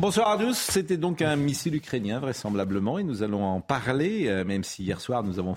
[0.00, 0.56] Bonsoir à tous.
[0.56, 4.98] C'était donc un missile ukrainien, vraisemblablement, et nous allons en parler, euh, même si hier
[4.98, 5.54] soir nous avons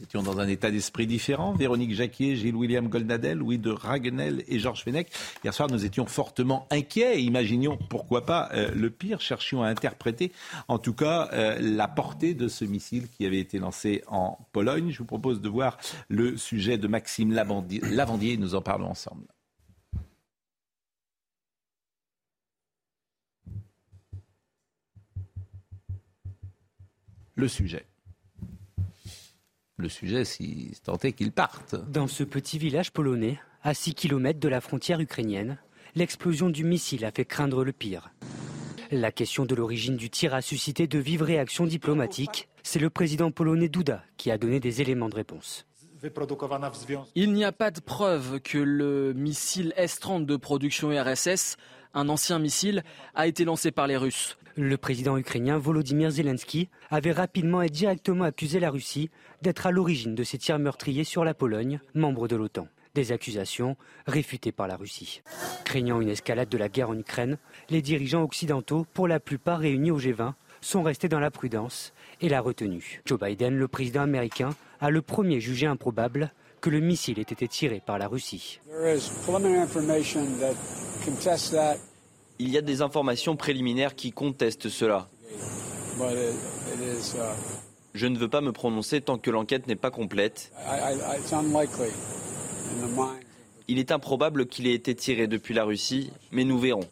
[0.00, 1.54] étions dans un état d'esprit différent.
[1.54, 5.08] Véronique Jacquier, Gilles-William Goldnadel, Louis de Raguenel et Georges Fenech.
[5.42, 7.20] Hier soir, nous étions fortement inquiets.
[7.20, 9.20] Imaginions, pourquoi pas, euh, le pire.
[9.20, 10.30] Cherchions à interpréter,
[10.68, 14.92] en tout cas, euh, la portée de ce missile qui avait été lancé en Pologne.
[14.92, 17.32] Je vous propose de voir le sujet de Maxime.
[17.32, 19.24] Lavandier nous en parlons ensemble.
[27.40, 27.86] Le sujet
[29.78, 31.74] le sujet si tant est qu'ils partent.
[31.90, 35.56] Dans ce petit village polonais, à 6 km de la frontière ukrainienne,
[35.94, 38.10] l'explosion du missile a fait craindre le pire.
[38.90, 42.50] La question de l'origine du tir a suscité de vives réactions diplomatiques.
[42.62, 45.64] C'est le président polonais Duda qui a donné des éléments de réponse.
[47.14, 51.56] Il n'y a pas de preuve que le missile S-30 de production RSS,
[51.94, 52.82] un ancien missile,
[53.14, 54.38] a été lancé par les Russes.
[54.56, 59.10] Le président ukrainien Volodymyr Zelensky avait rapidement et directement accusé la Russie
[59.42, 62.68] d'être à l'origine de ces tirs meurtriers sur la Pologne, membre de l'OTAN.
[62.94, 65.22] Des accusations réfutées par la Russie.
[65.64, 69.92] Craignant une escalade de la guerre en Ukraine, les dirigeants occidentaux, pour la plupart réunis
[69.92, 73.00] au G20, sont restés dans la prudence et la retenue.
[73.06, 77.48] Joe Biden, le président américain, a le premier jugé improbable que le missile ait été
[77.48, 78.60] tiré par la Russie.
[82.38, 85.08] Il y a des informations préliminaires qui contestent cela.
[87.92, 90.52] Je ne veux pas me prononcer tant que l'enquête n'est pas complète.
[93.68, 96.88] Il est improbable qu'il ait été tiré depuis la Russie, mais nous verrons.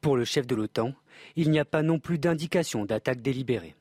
[0.00, 0.92] Pour le chef de l'OTAN,
[1.36, 3.74] il n'y a pas non plus d'indication d'attaque délibérée.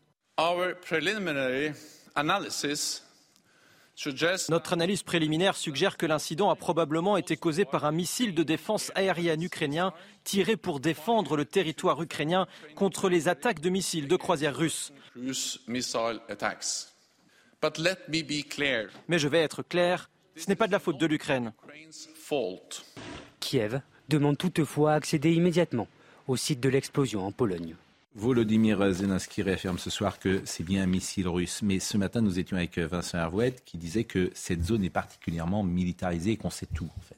[4.50, 8.92] Notre analyse préliminaire suggère que l'incident a probablement été causé par un missile de défense
[8.96, 9.92] aérienne ukrainien
[10.24, 14.94] tiré pour défendre le territoire ukrainien contre les attaques de missiles de croisière russes.
[15.16, 15.82] Mais
[19.20, 21.54] je vais être clair, ce n'est pas de la faute de l'Ukraine.
[23.40, 25.88] Kiev demande toutefois à accéder immédiatement
[26.28, 27.76] au site de l'explosion en Pologne.
[28.18, 31.62] Volodymyr Zelensky réaffirme ce soir que c'est bien un missile russe.
[31.62, 35.64] Mais ce matin, nous étions avec Vincent Hervouet qui disait que cette zone est particulièrement
[35.64, 37.16] militarisée et qu'on sait tout, en fait.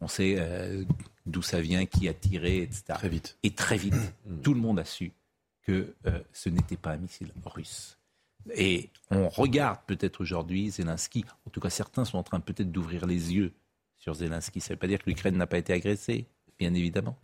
[0.00, 0.82] On sait euh,
[1.26, 2.84] d'où ça vient, qui a tiré, etc.
[2.94, 3.36] Très vite.
[3.42, 3.94] Et très vite,
[4.42, 5.12] tout le monde a su
[5.62, 7.98] que euh, ce n'était pas un missile russe.
[8.54, 13.06] Et on regarde peut-être aujourd'hui Zelensky, en tout cas certains sont en train peut-être d'ouvrir
[13.06, 13.52] les yeux
[13.96, 14.60] sur Zelensky.
[14.60, 16.26] Ça ne veut pas dire que l'Ukraine n'a pas été agressée,
[16.58, 17.16] bien évidemment.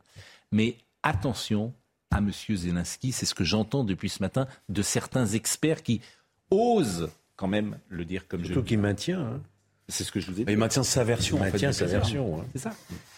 [0.53, 1.75] Mais attention
[2.11, 2.31] à M.
[2.33, 6.01] Zelensky, c'est ce que j'entends depuis ce matin de certains experts qui
[6.51, 9.21] osent quand même le dire comme Surtout je qu'il maintient.
[9.21, 9.41] hein.
[9.89, 10.53] C'est ce que je vous ai dit.
[10.53, 11.37] Il maintient sa version.
[11.39, 12.45] Il en fait, maintient sa version, hein.
[12.53, 12.73] C'est ça.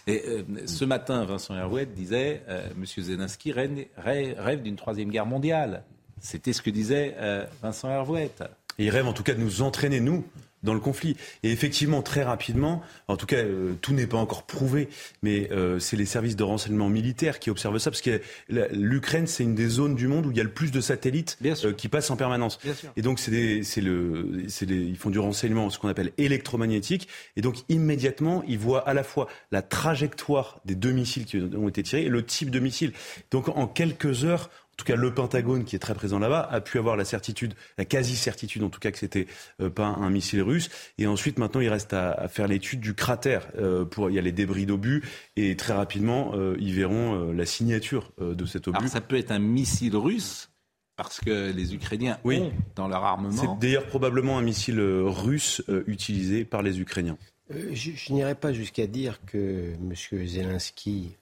[0.07, 5.11] Et euh, ce matin, Vincent Herouet disait euh, Monsieur Zelensky rêve, rêve- rêve d'une troisième
[5.11, 5.85] guerre mondiale.
[6.21, 8.31] C'était ce que disait euh, Vincent Herouet.
[8.79, 10.25] Et il rêve en tout cas de nous entraîner, nous,
[10.63, 11.17] dans le conflit.
[11.43, 14.89] Et effectivement, très rapidement, en tout cas, euh, tout n'est pas encore prouvé,
[15.23, 19.43] mais euh, c'est les services de renseignement militaires qui observent ça, parce que l'Ukraine, c'est
[19.45, 21.89] une des zones du monde où il y a le plus de satellites euh, qui
[21.89, 22.59] passent en permanence.
[22.63, 22.91] Bien sûr.
[22.97, 27.09] Et donc, c'est des- c'est le, c'est ils font du renseignement, ce qu'on appelle électromagnétique.
[27.37, 31.69] Et donc, immédiatement, ils voient à la fois la trajectoire des deux missiles qui ont
[31.69, 32.93] été tirés et le type de missile.
[33.31, 34.51] Donc, en quelques heures,
[34.85, 37.85] tout cas, le Pentagone, qui est très présent là-bas, a pu avoir la certitude, la
[37.85, 39.27] quasi-certitude en tout cas, que c'était
[39.61, 40.71] euh, pas un missile russe.
[40.99, 43.47] Et ensuite, maintenant, il reste à, à faire l'étude du cratère.
[43.59, 45.03] Euh, pour, il y a les débris d'obus.
[45.37, 48.79] Et très rapidement, euh, ils verront euh, la signature euh, de cet obus.
[48.79, 50.49] Alors ça peut être un missile russe
[50.97, 52.39] parce que les Ukrainiens Oui.
[52.39, 53.59] ont dans leur C'est armement.
[53.61, 57.17] d'ailleurs probablement un missile russe euh, utilisé par les Ukrainiens.
[57.51, 59.95] Euh, je je n'irai pas jusqu'à dire que M.
[60.27, 61.17] Zelensky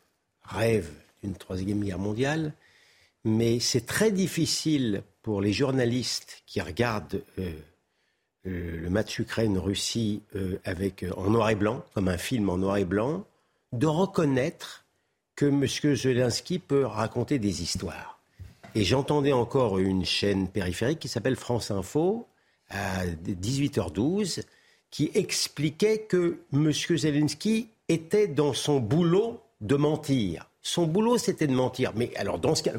[0.45, 0.89] rêve
[1.23, 2.53] d'une troisième guerre mondiale,
[3.25, 7.53] mais c'est très difficile pour les journalistes qui regardent euh,
[8.47, 12.79] euh, le match Ukraine-Russie euh, avec en noir et blanc, comme un film en noir
[12.79, 13.25] et blanc,
[13.73, 14.87] de reconnaître
[15.37, 15.67] que M.
[15.67, 18.21] Zelensky peut raconter des histoires.
[18.75, 22.27] Et j'entendais encore une chaîne périphérique qui s'appelle France Info
[22.69, 24.43] à 18h12
[24.91, 26.73] qui expliquait que M.
[26.73, 30.51] Zelensky était dans son boulot de mentir.
[30.63, 31.93] Son boulot, c'était de mentir.
[31.95, 32.73] Mais alors, dans ce cas,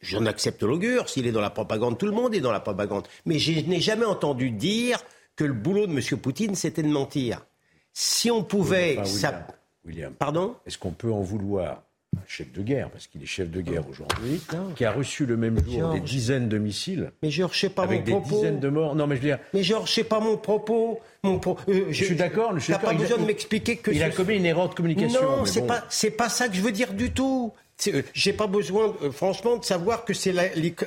[0.00, 1.08] j'en accepte l'augure.
[1.08, 3.06] S'il est dans la propagande, tout le monde est dans la propagande.
[3.26, 4.98] Mais je n'ai jamais entendu dire
[5.36, 6.18] que le boulot de M.
[6.20, 7.46] Poutine, c'était de mentir.
[7.92, 9.04] Si on pouvait...
[9.04, 9.46] ça...
[9.84, 11.82] William, Pardon Est-ce qu'on peut en vouloir
[12.16, 14.40] un chef de guerre, parce qu'il est chef de guerre aujourd'hui,
[14.76, 17.12] qui a reçu le même jour des dizaines de missiles.
[17.22, 18.28] Mais je ne pas avec mon propos.
[18.28, 18.94] des dizaines de morts.
[18.94, 19.38] Non, mais je veux dire.
[19.52, 21.00] Mais je ne pas mon propos.
[21.22, 22.58] Mon euh, je, suis d'accord.
[22.58, 23.90] Je n'ai pas besoin de m'expliquer que.
[23.90, 25.22] Il a commis une erreur de communication.
[25.22, 27.52] Non, c'est pas, c'est pas ça que je veux dire du tout.
[27.86, 30.34] Euh, j'ai pas besoin, euh, franchement, de savoir que c'est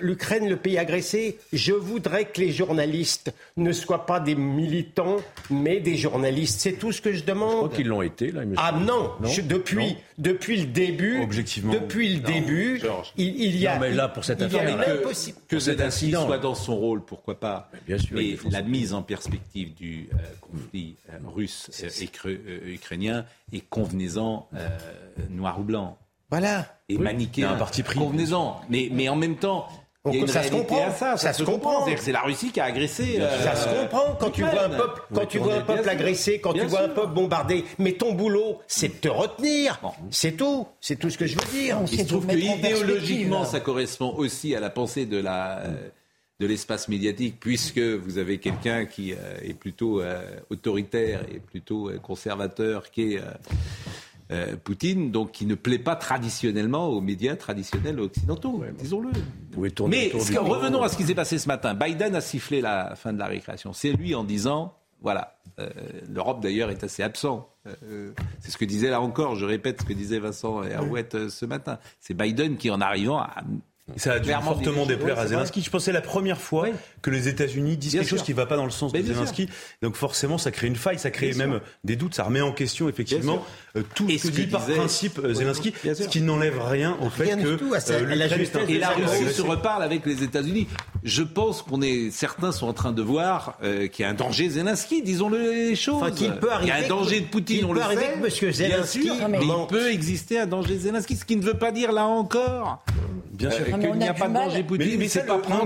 [0.01, 1.39] l'Ukraine le pays agressé.
[1.53, 5.17] Je voudrais que les journalistes ne soient pas des militants,
[5.49, 6.59] mais des journalistes.
[6.59, 7.51] C'est tout ce que je demande.
[7.51, 9.11] Je crois qu'ils l'ont été, là, Ah non,
[9.43, 11.21] depuis, depuis le début.
[11.21, 11.73] Objectivement.
[11.73, 12.81] Depuis le début,
[13.17, 13.75] il, y a.
[13.75, 17.39] Non, mais là, pour cette affaire, que, que cet incident soit dans son rôle, pourquoi
[17.39, 17.69] pas.
[17.73, 20.95] Mais, bien sûr, mais la mise en perspective du euh, conflit
[21.25, 24.49] russe et ukrainien est convenaisant
[25.29, 25.97] noir ou blanc.
[26.31, 26.65] Voilà.
[26.89, 27.99] Et maniquer un parti pris.
[27.99, 28.61] Convenez-en.
[28.69, 29.67] Mais, mais en même temps,
[30.05, 30.87] il y a une ça se comprend.
[30.87, 31.85] À ça, ça, se, comprend.
[31.97, 33.17] C'est la Russie qui a agressé.
[33.19, 36.39] Euh, ça se comprend quand tu vois un peuple, quand tu vois un peuple agressé,
[36.39, 37.65] quand tu vois un peuple bombardé.
[37.77, 39.79] Mais ton boulot, c'est de te retenir.
[40.09, 40.67] C'est tout.
[40.79, 41.77] C'est tout ce que je veux dire.
[41.91, 45.59] Il se trouve que idéologiquement, ça correspond aussi à la pensée de la.
[45.59, 45.89] Euh,
[46.39, 50.01] de l'espace médiatique, puisque vous avez quelqu'un qui euh, est plutôt
[50.49, 53.21] autoritaire et plutôt conservateur, qui est
[54.31, 59.09] euh, Poutine, donc qui ne plaît pas traditionnellement aux médias traditionnels occidentaux, disons-le.
[59.89, 61.73] Mais revenons à ce qui s'est passé ce matin.
[61.73, 63.73] Biden a sifflé la fin de la récréation.
[63.73, 65.69] C'est lui en disant, voilà, euh,
[66.09, 67.49] l'Europe d'ailleurs est assez absent.
[67.67, 71.45] Euh, c'est ce que disait là encore, je répète ce que disait Vincent Herouette ce
[71.45, 71.79] matin.
[71.99, 73.43] C'est Biden qui, en arrivant, a
[73.97, 75.61] ça a dû fortement déplaire à Zelensky.
[75.61, 76.67] Je pensais la premire fois
[77.01, 79.49] que les États-Unis disent quelque chose qui ne va pas dans le sens de Zelensky.
[79.81, 82.89] Donc forcément, ça crée une faille, ça crée même des doutes, ça remet en question
[82.89, 83.45] effectivement
[83.77, 87.37] euh, tout ce que dit par principe euh, Zelensky, ce qui n'enlève rien au fait
[87.37, 90.67] que euh, et la Russie se reparle avec les États-Unis.
[91.03, 93.57] Je pense qu'on est certains sont en train de voir
[93.91, 96.03] qu'il y a un danger Zelensky, disons-le les choses.
[96.19, 98.17] il, peut arriver y a un danger de Poutine, on le sait.
[98.21, 101.91] Monsieur Zelensky, mais il peut exister un danger Zelensky, ce qui ne veut pas dire
[101.91, 102.83] là encore.
[103.31, 104.97] Bien sûr qu'il n'y a, pas de danger Poutine.
[104.97, 105.65] Mais, c'est pas prendre.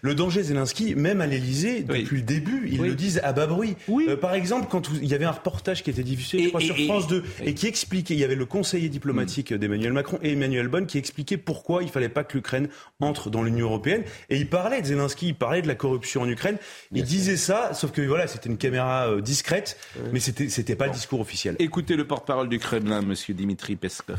[0.00, 3.76] le danger Zelensky, même à l'Élysée, depuis le début, ils le disent à bas bruit.
[3.90, 6.76] Euh, par exemple, quand il y avait un reportage qui était diffusé, je crois, sur
[6.76, 9.58] France 2, et qui expliquait, il y avait le conseiller diplomatique mm.
[9.58, 12.68] d'Emmanuel Macron et Emmanuel Bonne qui expliquait pourquoi il fallait pas que l'Ukraine
[13.00, 14.02] entre dans l'Union européenne.
[14.30, 16.58] Et il parlait de Zelensky, il parlait de la corruption en Ukraine.
[16.92, 19.78] Il disait ça, sauf que voilà, c'était une caméra euh, discrète,
[20.12, 21.56] mais c'était c'était pas le discours officiel.
[21.58, 24.18] Écoutez le porte-parole du Kremlin, Monsieur Dimitri Peskov.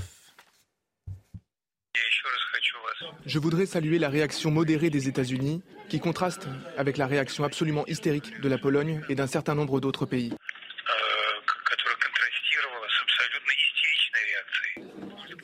[3.29, 6.47] Je voudrais saluer la réaction modérée des États-Unis, qui contraste
[6.77, 10.33] avec la réaction absolument hystérique de la Pologne et d'un certain nombre d'autres pays.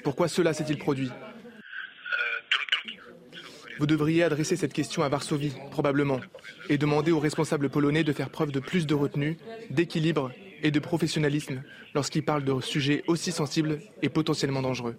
[0.03, 1.11] Pourquoi cela s'est-il produit?
[3.77, 6.21] Vous devriez adresser cette question à Varsovie, probablement,
[6.69, 9.37] et demander aux responsables polonais de faire preuve de plus de retenue,
[9.69, 10.31] d'équilibre
[10.63, 11.61] et de professionnalisme
[11.93, 14.95] lorsqu'ils parlent de sujets aussi sensibles et potentiellement dangereux.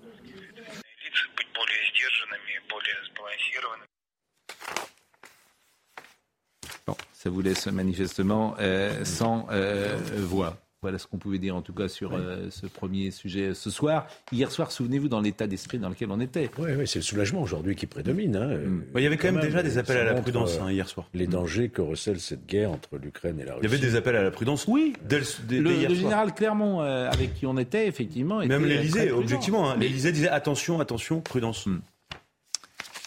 [7.27, 10.59] Ça vous laisse manifestement euh, sans euh, voix.
[10.81, 14.07] Voilà ce qu'on pouvait dire en tout cas sur euh, ce premier sujet ce soir.
[14.31, 16.49] Hier soir, souvenez-vous dans l'état d'esprit dans lequel on était.
[16.57, 18.37] Oui, c'est le soulagement aujourd'hui qui prédomine.
[18.37, 18.59] Hein.
[18.59, 18.83] Mm.
[18.95, 21.09] il y avait quand, même, déjà des appels à la prudence hein, hier soir.
[21.15, 23.67] Les dangers que recèle cette guerre entre l'Ukraine et la Russie.
[23.67, 24.93] Il y avait des appels à la prudence, oui.
[25.03, 25.19] Dès,
[25.51, 28.39] le, général Clermont, avec qui on était, effectivement.
[28.47, 29.73] Même l'Élysée, objectivement.
[29.73, 29.79] Hein.
[29.81, 31.67] L'Élysée disait attention, attention, prudence.
[31.67, 31.81] Mm.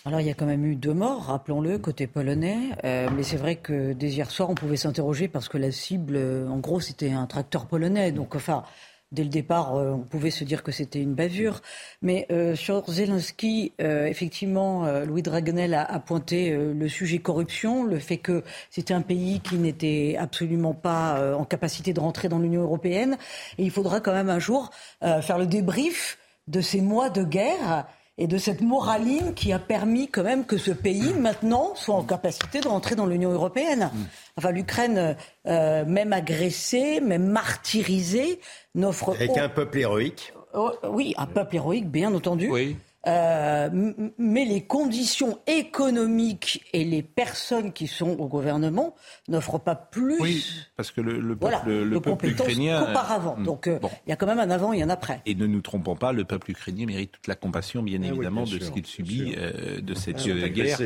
[0.09, 2.71] Alors il y a quand même eu deux morts, rappelons-le, côté polonais.
[2.83, 6.15] Euh, mais c'est vrai que dès hier soir, on pouvait s'interroger parce que la cible,
[6.15, 8.11] euh, en gros, c'était un tracteur polonais.
[8.11, 8.63] Donc enfin,
[9.11, 11.61] dès le départ, euh, on pouvait se dire que c'était une bavure.
[12.01, 18.43] Mais sur Zelensky, effectivement, Louis Dragnel a, a pointé le sujet corruption, le fait que
[18.71, 23.15] c'était un pays qui n'était absolument pas en capacité de rentrer dans l'Union européenne.
[23.59, 27.85] Et il faudra quand même un jour faire le débrief de ces mois de guerre
[28.19, 32.03] et de cette moraline qui a permis quand même que ce pays, maintenant, soit en
[32.03, 33.89] capacité de rentrer dans l'Union européenne.
[34.35, 35.15] Enfin, l'Ukraine,
[35.47, 38.41] euh, même agressée, même martyrisée,
[38.75, 39.11] n'offre...
[39.15, 42.49] Avec un peuple héroïque oh, Oui, un peuple héroïque, bien entendu.
[42.51, 42.75] Oui.
[43.07, 43.69] Euh,
[44.17, 48.93] mais les conditions économiques et les personnes qui sont au gouvernement
[49.29, 50.19] n'offrent pas plus.
[50.19, 52.87] Oui, parce que le, peuple, le peuple ukrainien.
[52.89, 55.21] Euh, Donc euh, il y a quand même un avant et un après.
[55.25, 58.43] Et ne nous trompons pas, le peuple ukrainien mérite toute la compassion, bien ah évidemment,
[58.43, 60.79] de ce qu'il subit de cette ah, guerre.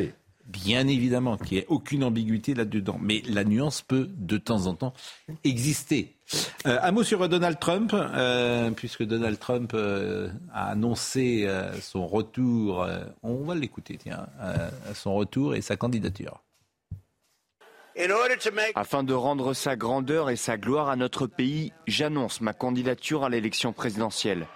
[0.46, 4.76] Bien évidemment qu'il n'y ait aucune ambiguïté là-dedans, mais la nuance peut de temps en
[4.76, 4.94] temps
[5.46, 6.18] exister.
[6.66, 11.50] Euh, un mot sur Donald Trump, euh, puisque Donald Trump euh, a annoncé
[11.82, 12.88] son retour,
[13.22, 14.28] on va l'écouter, tiens,
[14.94, 16.42] son retour et sa candidature.
[18.76, 23.30] Afin de rendre sa grandeur et sa gloire à notre pays, j'annonce ma candidature à
[23.30, 24.48] l'élection présidentielle.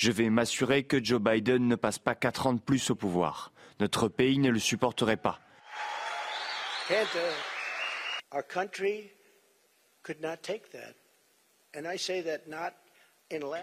[0.00, 3.52] Je vais m'assurer que Joe Biden ne passe pas quatre ans de plus au pouvoir.
[3.80, 5.38] Notre pays ne le supporterait pas.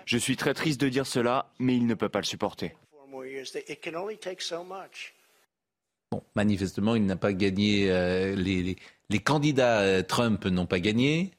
[0.06, 2.77] Je suis très triste de dire cela, mais il ne peut pas le supporter.
[6.12, 7.89] Bon, manifestement, il n'a pas gagné.
[7.89, 8.77] Euh, les,
[9.24, 11.32] candidats euh, Trump n'ont pas gagné.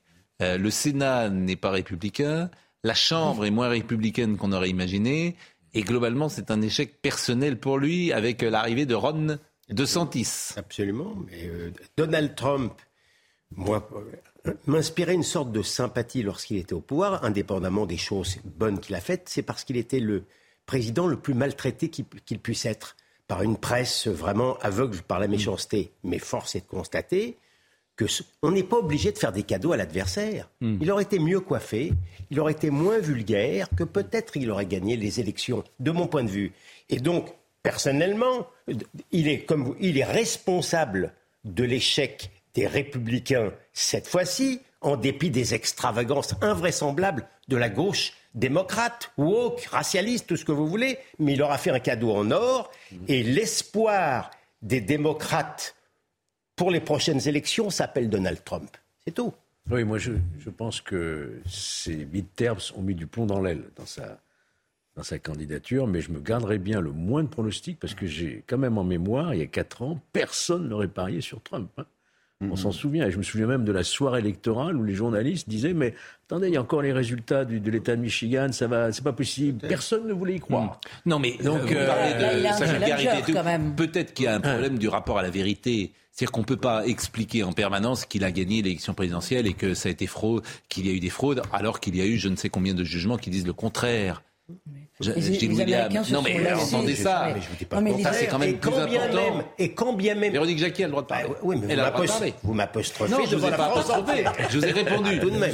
[0.43, 2.50] Euh, le Sénat n'est pas républicain.
[2.85, 5.37] La Chambre est moins républicaine qu'on aurait imaginé.
[5.75, 10.54] Et globalement, c'est un échec personnel pour lui avec l'arrivée de Ron DeSantis.
[10.56, 11.14] Absolument.
[11.26, 11.50] Mais
[11.97, 12.73] Donald Trump,
[13.50, 13.88] moi,
[14.66, 19.00] m'inspirait une sorte de sympathie lorsqu'il était au pouvoir, indépendamment des choses bonnes qu'il a
[19.00, 19.28] faites.
[19.28, 20.25] C'est parce qu'il était le
[20.66, 25.92] président le plus maltraité qu'il puisse être par une presse vraiment aveugle par la méchanceté.
[26.04, 27.37] Mais force est de constater
[27.99, 30.49] qu'on n'est pas obligé de faire des cadeaux à l'adversaire.
[30.61, 30.78] Hmm.
[30.81, 31.93] Il aurait été mieux coiffé,
[32.31, 36.25] il aurait été moins vulgaire, que peut-être il aurait gagné les élections, de mon point
[36.25, 36.52] de vue.
[36.88, 38.47] Et donc, personnellement,
[39.11, 41.12] il est, comme vous, il est responsable
[41.45, 49.11] de l'échec des républicains cette fois-ci, en dépit des extravagances invraisemblables de la gauche démocrate,
[49.17, 52.71] woke, racialiste, tout ce que vous voulez, mais il aura fait un cadeau en or,
[53.09, 54.31] et l'espoir
[54.62, 55.75] des démocrates
[56.59, 58.77] pour les prochaines élections s'appelle Donald Trump.
[59.07, 59.33] C'est tout.
[59.71, 60.12] Oui, moi je,
[60.50, 64.21] pense que ces midterms ont mis du plomb dans l'aile dans sa,
[64.97, 68.45] dans sa candidature, mais je me garderai bien le moins de pronostics parce que j'ai
[68.47, 71.71] quand même en mémoire, il y a quatre ans, personne n'aurait parié sur Trump.
[71.79, 71.87] Hein.
[72.41, 73.07] On s'en souvient.
[73.07, 75.95] Et je me souviens même de la soirée électorale où les journalistes disaient Mais
[76.27, 79.12] attendez, il y a encore les résultats de l'État de Michigan, ça va, c'est pas
[79.12, 79.67] possible.
[79.67, 80.81] Personne ne voulait y croire.
[81.05, 81.11] Hmm.
[81.11, 81.87] Non, mais donc, euh,
[82.21, 85.93] de Peut-être qu'il y a un problème du rapport à la vérité.
[86.18, 89.75] C'est-à-dire qu'on ne peut pas expliquer en permanence qu'il a gagné l'élection présidentielle et que
[89.75, 92.18] ça a été fraude, qu'il y a eu des fraudes, alors qu'il y a eu
[92.18, 94.25] je ne sais combien de jugements qui disent le contraire.
[94.98, 95.48] Je, les,
[96.10, 97.30] non mais entendez ça.
[97.32, 99.37] Mais je vous dis pas ça c'est quand même plus important.
[99.37, 100.32] Même, et quand bien même.
[100.32, 101.28] Véronique Jacquier a le droit de parler.
[101.28, 101.76] Bah, oui, mais
[102.42, 103.12] vous m'apostrophez.
[103.12, 104.25] Non, je vous ai pas apostrophé.
[104.50, 105.20] Je vous ai répondu.
[105.20, 105.52] Tout de même.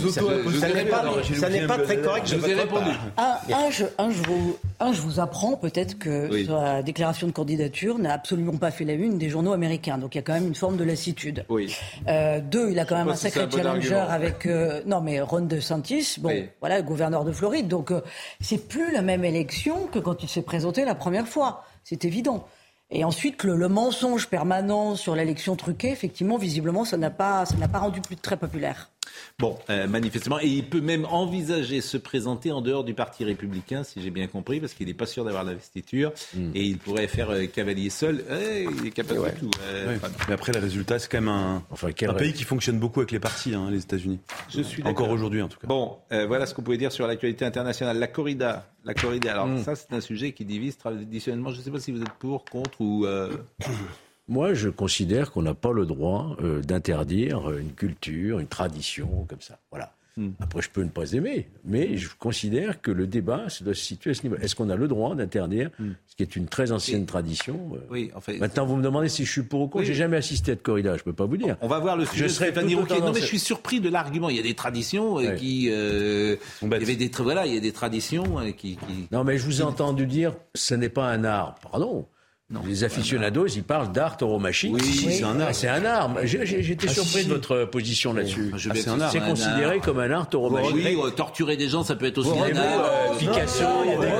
[1.38, 2.26] Ça n'est pas très correct.
[2.26, 2.90] Je vous ai répondu.
[3.18, 4.10] Un,
[4.92, 9.18] je vous apprends peut-être que la déclaration de candidature n'a absolument pas fait la une
[9.18, 9.98] des journaux américains.
[9.98, 11.44] Donc il y a quand même une forme de lassitude.
[11.48, 11.74] Oui.
[12.08, 16.16] Euh, deux, il a quand même un sacré challenger avec euh, non mais Ron DeSantis.
[16.18, 17.68] Bon, voilà, gouverneur de Floride.
[17.68, 18.00] Donc euh,
[18.40, 21.64] c'est plus la même élection que quand il s'est présenté la première fois.
[21.82, 22.46] C'est évident.
[22.90, 27.66] Et ensuite, le, mensonge permanent sur l'élection truquée, effectivement, visiblement, ça n'a pas, ça n'a
[27.66, 28.90] pas rendu plus très populaire.
[29.38, 33.82] Bon, euh, manifestement, et il peut même envisager se présenter en dehors du Parti républicain,
[33.82, 36.50] si j'ai bien compris, parce qu'il n'est pas sûr d'avoir l'investiture, hmm.
[36.54, 38.24] et il pourrait faire euh, cavalier seul.
[38.30, 39.50] Eh, il est capable de tout.
[39.62, 39.96] Euh,
[40.28, 43.10] Mais après, le résultat, c'est quand même un, enfin, un pays qui fonctionne beaucoup avec
[43.10, 44.20] les partis, hein, les États-Unis.
[44.48, 45.66] Je suis encore aujourd'hui, en tout cas.
[45.66, 47.98] Bon, voilà ce qu'on pouvait dire sur l'actualité internationale.
[47.98, 49.32] La corrida, la corrida.
[49.32, 49.64] Alors hmm.
[49.64, 51.50] ça, c'est un sujet qui divise traditionnellement.
[51.50, 53.06] Je ne sais pas si vous êtes pour, contre ou.
[54.28, 59.40] Moi, je considère qu'on n'a pas le droit euh, d'interdire une culture, une tradition comme
[59.40, 59.58] ça.
[59.70, 59.92] Voilà.
[60.16, 60.30] Hmm.
[60.38, 63.82] Après, je peux ne pas aimer, mais je considère que le débat se doit se
[63.82, 64.36] situer à ce niveau.
[64.36, 65.90] Est-ce qu'on a le droit d'interdire hmm.
[66.06, 68.38] ce qui est une très ancienne tradition euh Oui, en fait.
[68.38, 69.84] Maintenant, vous me demandez si je suis pour ou contre.
[69.84, 71.56] J'ai jamais assisté à de corrida, je peux pas vous dire.
[71.60, 72.28] On va voir le sujet.
[72.28, 74.28] Je serais Non, mais je suis surpris de l'argument.
[74.30, 75.64] Il y a des traditions euh, qui.
[75.64, 79.08] il y avait des voilà, il y a des traditions qui, qui.
[79.10, 81.56] Non, mais je vous ai entendu dire, ce n'est pas un art.
[81.56, 82.06] Pardon.
[82.66, 84.68] Les aficionados, ils parlent d'art tauromachie.
[84.68, 85.54] Oui, c'est un art.
[85.54, 86.10] C'est un art.
[86.24, 88.52] J'étais ah, surpris de votre position là-dessus.
[88.52, 88.58] Ah,
[89.10, 90.72] c'est considéré comme un art tauromachie.
[90.74, 93.12] Oui, torturer des gens, ça peut être aussi un art.
[93.12, 94.10] Euh, Picasso, il y a des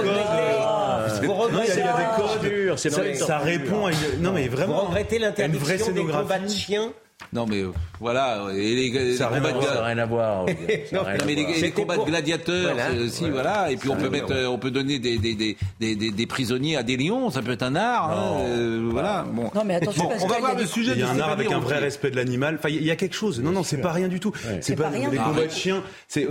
[2.77, 3.17] codes.
[3.17, 4.23] Ça répond à une.
[4.23, 4.81] Non, mais vraiment.
[4.81, 6.93] Vous regrettez l'interdiction des combats de chiens
[7.33, 8.47] non, mais euh, voilà.
[8.55, 10.47] Et les, ça n'a rien, à voir.
[10.93, 13.71] non, mais les, combats de gladiateurs, aussi, voilà.
[13.73, 16.83] Et puis on peut mettre, euh, on peut donner des, des, des, des, prisonniers à
[16.83, 17.31] des lions.
[17.31, 18.11] Ça peut être un art.
[18.11, 19.25] Hein, euh, voilà.
[19.33, 19.51] Bon.
[19.55, 20.93] Non, mais attention, on va voir le sujet.
[20.95, 22.57] Il y a un art avec un vrai respect de l'animal.
[22.59, 23.41] Enfin, il y a quelque chose.
[23.41, 24.33] Non, non, c'est pas rien du tout.
[24.61, 25.83] C'est pas les combats de chiens.
[26.09, 26.29] C'est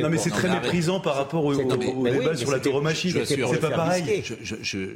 [0.00, 1.54] non, mais c'est très méprisant par rapport au
[2.08, 3.14] débat sur la tauromachie.
[3.24, 4.22] C'est pas pareil.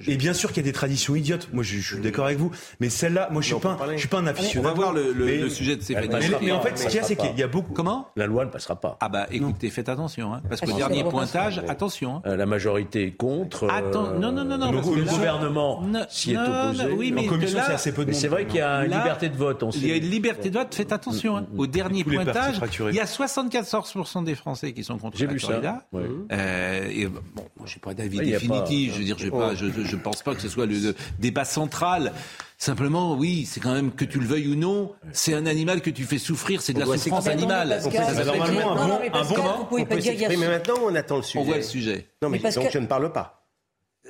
[0.07, 1.49] Et bien sûr qu'il y a des traditions idiotes.
[1.53, 2.51] Moi, je suis d'accord avec vous.
[2.81, 4.69] Mais celle-là, moi, je suis pas, je suis pas un aficionado.
[4.69, 6.09] On va voir le le, sujet de ces mais,
[6.41, 7.73] mais, en fait, ce qu'il y a, c'est qu'il y a beaucoup.
[7.73, 8.09] Comment?
[8.17, 8.97] La loi ne passera pas.
[9.01, 12.23] Ah bah écoutez, faites attention, hein, parce qu'au dernier pointage, attention.
[12.25, 12.37] Hein.
[12.37, 13.69] La majorité est contre.
[13.71, 14.73] Attends, non, non, non, non.
[14.73, 16.93] Le, gouvernement s'y est opposé.
[16.93, 19.29] oui, mais en commission, c'est assez peu de C'est vrai qu'il y a une liberté
[19.29, 19.65] de vote.
[19.75, 20.75] Il y a une liberté de vote.
[20.75, 21.37] Faites attention.
[21.37, 21.47] Hein.
[21.57, 25.87] Au dernier pointage, il y a 74% des Français qui sont contre la corrida.
[26.33, 28.95] Euh, et bon, j'ai pas d'avis définitif.
[28.95, 32.13] Je veux dire, je ne pense pas que ce soit le débat central.
[32.57, 35.91] Simplement, oui, c'est quand même que tu le veuilles ou non, c'est un animal que
[35.91, 37.81] tu fais souffrir, c'est de la souffrance animale.
[37.83, 40.29] Normalement, un bon, un bon, vous pouvez pas dire.
[40.29, 41.39] Mais maintenant, on attend le sujet.
[41.41, 42.09] On voit le sujet.
[42.23, 43.44] Non, mais donc je ne parle pas.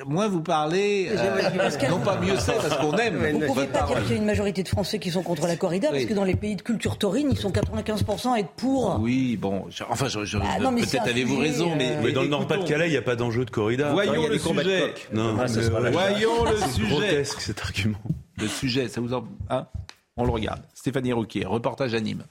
[0.06, 3.16] Moi, vous parlez, euh, non pas mieux c'est parce qu'on aime.
[3.30, 5.46] Vous ne pouvez pas dire qu'il y a une majorité de Français qui sont contre
[5.46, 8.50] la corrida, parce que dans les pays de culture taurine, ils sont 95% à être
[8.50, 8.98] pour.
[9.00, 12.90] Oui, bon, enfin, je, je, ah, peut-être avez-vous raison, mais, mais, dans le Nord-Pas-de-Calais, il
[12.90, 13.92] n'y a pas d'enjeu de corrida.
[13.92, 14.94] Voyons le sujet.
[15.12, 16.88] Non, voyons le sujet.
[16.88, 17.98] grotesque cet argument.
[18.36, 19.24] Le sujet, ça vous en...
[19.48, 19.68] Hein
[20.16, 20.62] On le regarde.
[20.74, 22.24] Stéphanie Rouquier, reportage à Nîmes.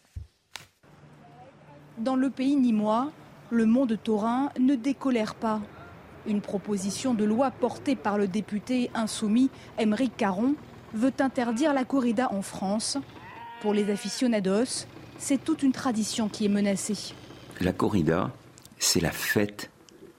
[1.98, 3.12] Dans le pays nîmois,
[3.51, 5.62] le monde taurin ne décolère pas.
[6.25, 10.56] Une proposition de loi portée par le député insoumis Émeric Caron
[10.94, 12.98] veut interdire la corrida en France.
[13.62, 14.86] Pour les aficionados,
[15.18, 17.13] c'est toute une tradition qui est menacée.
[17.62, 18.32] La corrida,
[18.80, 19.70] c'est la fête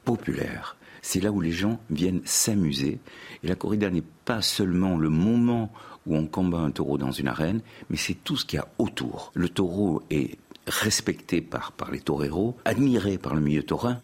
[0.04, 0.76] populaire.
[1.02, 2.98] C'est là où les gens viennent s'amuser.
[3.42, 5.70] Et la corrida n'est pas seulement le moment
[6.06, 8.68] où on combat un taureau dans une arène, mais c'est tout ce qu'il y a
[8.78, 9.30] autour.
[9.34, 14.00] Le taureau est respecté par, par les toreros, admiré par le milieu taurin.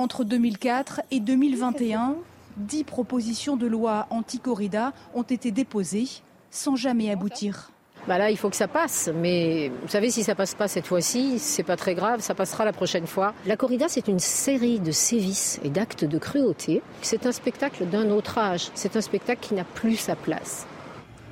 [0.00, 2.16] Entre 2004 et 2021,
[2.56, 6.08] dix propositions de loi anti-corrida ont été déposées
[6.50, 7.70] sans jamais aboutir.
[8.08, 9.10] Bah là, il faut que ça passe.
[9.14, 12.64] Mais vous savez, si ça passe pas cette fois-ci, c'est pas très grave, ça passera
[12.64, 13.34] la prochaine fois.
[13.44, 16.80] La corrida, c'est une série de sévices et d'actes de cruauté.
[17.02, 18.70] C'est un spectacle d'un autre âge.
[18.74, 20.66] C'est un spectacle qui n'a plus sa place.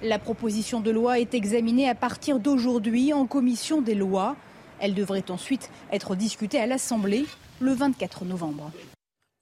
[0.02, 4.37] La proposition de loi est examinée à partir d'aujourd'hui en commission des lois.
[4.78, 7.25] Elle devrait ensuite être discutée à l'Assemblée
[7.60, 8.70] le 24 novembre.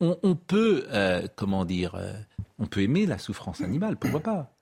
[0.00, 2.12] On, peut, euh, comment dire, euh,
[2.58, 4.52] on peut aimer la souffrance animale, pourquoi pas?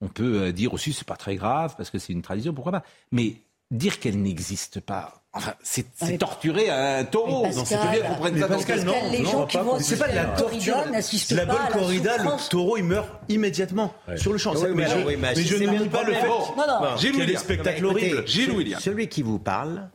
[0.00, 2.70] On peut euh, dire aussi c'est pas très grave parce que c'est une tradition, pourquoi
[2.72, 2.84] pas?
[3.10, 3.34] Mais
[3.72, 7.44] dire qu'elle n'existe pas, Enfin, c'est torturer un taureau.
[7.48, 10.14] Non, c'est bien qu'on prenne ça Pascal, non, les gens qui vont c'est pas de
[10.14, 10.76] la torture.
[11.32, 14.54] La bonne corrida, le taureau, il meurt immédiatement sur le champ.
[14.74, 18.26] mais, je, ne nie pas le fait y a des spectacles horribles.
[18.26, 18.80] Gilles William.
[18.80, 19.90] Celui qui vous parle,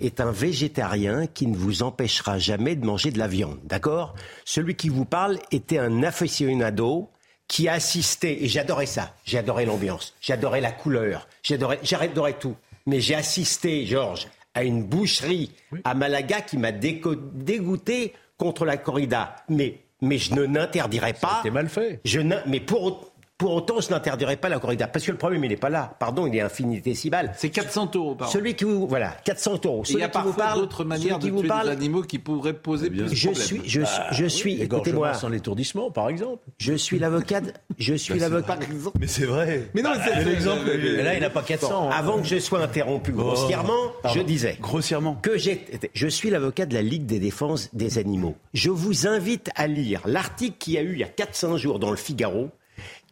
[0.00, 4.14] est un végétarien qui ne vous empêchera jamais de manger de la viande, d'accord?
[4.44, 7.10] Celui qui vous parle était un aficionado
[7.48, 12.56] qui a assisté, et j'adorais ça, j'adorais l'ambiance, j'adorais la couleur, j'adorais, j'adorais tout.
[12.86, 15.52] Mais j'ai assisté, Georges, à une boucherie
[15.84, 19.36] à Malaga qui m'a dégoûté contre la corrida.
[19.48, 21.36] Mais, mais je ne n'interdirai pas.
[21.38, 22.00] C'était mal fait.
[22.04, 23.11] Je mais pour,
[23.42, 24.86] pour autant, je n'interdirais pas la corrida.
[24.86, 25.96] Parce que le problème, il n'est pas là.
[25.98, 27.32] Pardon, il est infinitésimal.
[27.36, 28.86] C'est 400 euros par Celui qui vous.
[28.86, 29.82] Voilà, 400 euros.
[29.88, 33.06] il y a parfois d'autres manières de tuer des animaux qui pourraient poser plus de
[33.12, 33.44] je problèmes.
[33.44, 34.62] Suis, je, bah, je suis.
[34.62, 35.14] Écoutez-moi.
[35.14, 36.40] sans l'étourdissement, par exemple.
[36.58, 37.40] Je suis l'avocat.
[37.78, 38.58] Je suis bah, l'avocat.
[39.00, 39.68] Mais c'est vrai.
[39.74, 40.70] Mais non, c'est l'exemple.
[40.70, 41.88] là, il n'a pas 400.
[41.88, 41.90] Hein.
[41.92, 44.56] Avant que je sois interrompu grossièrement, je disais.
[44.60, 45.16] Grossièrement.
[45.16, 45.66] Que j'ai.
[45.94, 48.36] Je suis l'avocat de la Ligue des défenses des animaux.
[48.54, 51.80] Je vous invite à lire l'article qu'il y a eu il y a 400 jours
[51.80, 52.50] dans le Figaro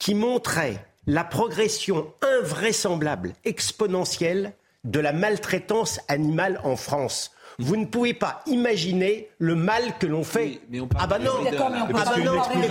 [0.00, 7.30] qui montrait la progression invraisemblable, exponentielle de la maltraitance animale en France.
[7.58, 10.60] Vous ne pouvez pas imaginer le mal que l'on fait.
[10.98, 12.62] ah bah non, mais on parle non, si vous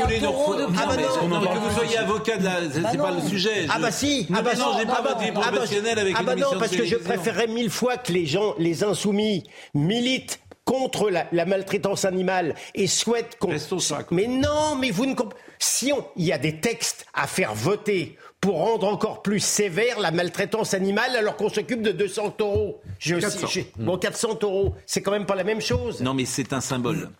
[0.00, 3.66] voulez ah bah non, que vous soyez avocat de la, c'est bah pas le sujet.
[3.68, 6.58] Ah bah si, ah bah non, j'ai pas votre vie professionnelle avec Ah bah non,
[6.58, 10.40] parce que je préférerais mille fois que les gens, les insoumis, militent
[10.70, 13.56] contre la, maltraitance animale et souhaitent qu'on.
[14.12, 18.16] Mais non, mais vous ne comprenez si il y a des textes à faire voter
[18.40, 22.80] pour rendre encore plus sévère la maltraitance animale alors qu'on s'occupe de 200 taureaux.
[23.00, 23.48] Je, 400.
[23.78, 26.00] bon, 400 euros, c'est quand même pas la même chose.
[26.02, 27.10] Non, mais c'est un symbole.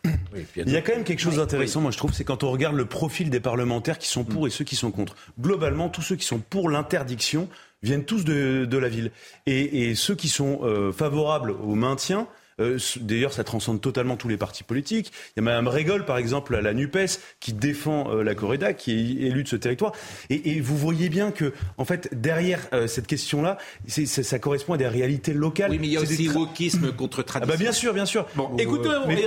[0.56, 2.76] il y a quand même quelque chose d'intéressant, moi je trouve, c'est quand on regarde
[2.76, 5.16] le profil des parlementaires qui sont pour et ceux qui sont contre.
[5.40, 7.48] Globalement, tous ceux qui sont pour l'interdiction
[7.82, 9.10] viennent tous de, la ville.
[9.46, 12.28] Et, ceux qui sont euh, favorables au maintien
[12.60, 15.12] euh, d'ailleurs, ça transcende totalement tous les partis politiques.
[15.36, 18.72] Il y a Mme Régol, par exemple, à la NUPES, qui défend euh, la corrida,
[18.74, 19.92] qui est élue de ce territoire.
[20.28, 24.88] Et, vous voyez bien que, en fait, derrière euh, cette question-là, ça correspond à des
[24.88, 25.70] réalités locales.
[25.70, 27.52] Oui, mais il y a aussi wokisme contre tradition.
[27.52, 28.26] Ah bah bien sûr, bien sûr.
[28.36, 29.24] Bon, écoutez, mais...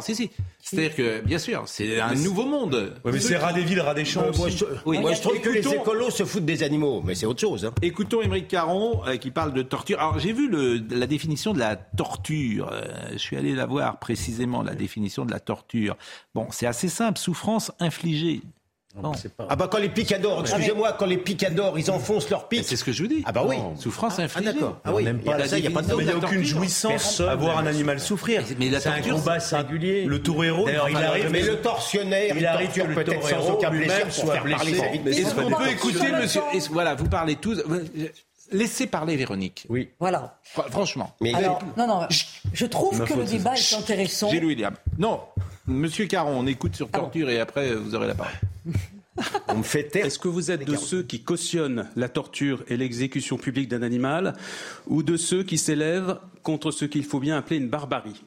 [0.00, 0.30] Si, si.
[0.60, 2.94] C'est-à-dire que, bien sûr, c'est un nouveau monde.
[3.04, 4.26] Oui, mais c'est rat des villes, rat des champs.
[4.36, 4.98] moi, je, oui.
[4.98, 7.64] moi, je trouve que les écolos se foutent des animaux, mais c'est autre chose.
[7.64, 7.72] Hein.
[7.82, 9.98] Écoutons Émeric Caron qui parle de torture.
[9.98, 13.98] Alors, j'ai vu le, la définition de la torture euh, je suis allé la voir
[13.98, 15.96] précisément, la définition de la torture.
[16.34, 18.42] Bon, c'est assez simple, souffrance infligée.
[19.48, 22.62] Ah bah quand les picadors, excusez-moi, quand les picadors, ils enfoncent leur pic.
[22.64, 23.22] C'est ce que je vous dis.
[23.24, 23.56] Ah bah oui.
[23.78, 24.50] Souffrance Ah, infligée.
[24.50, 24.80] Ah d'accord.
[24.84, 25.04] Ah oui.
[25.06, 26.28] Il pas n'y a pas de il n'y a torture.
[26.28, 28.42] aucune jouissance à voir un animal souffrir.
[28.58, 30.04] Mais la C'est un torture, combat singulier.
[30.04, 30.18] Le
[30.66, 31.30] D'ailleurs, il arrive.
[31.30, 34.34] Mais le tortionnaire, il, arrive torture que le peut-être sans torero aucun plaisir pour soit
[34.34, 34.72] faire parler
[35.06, 36.42] Est-ce qu'on pas peut écouter, monsieur?
[36.70, 37.62] Voilà, vous parlez tous.
[38.52, 39.66] Laissez parler Véronique.
[39.68, 39.88] Oui.
[39.98, 40.38] Voilà.
[40.54, 41.14] Fr- Franchement.
[41.20, 42.06] Mais Alors, non, non,
[42.52, 44.30] je trouve que le débat est intéressant.
[44.30, 44.74] Gilles William.
[44.98, 45.20] Non,
[45.66, 48.32] monsieur Caron, on écoute sur torture et après vous aurez la parole.
[49.48, 50.06] on me fait taire.
[50.06, 54.34] Est-ce que vous êtes de ceux qui cautionnent la torture et l'exécution publique d'un animal
[54.86, 58.22] ou de ceux qui s'élèvent contre ce qu'il faut bien appeler une barbarie?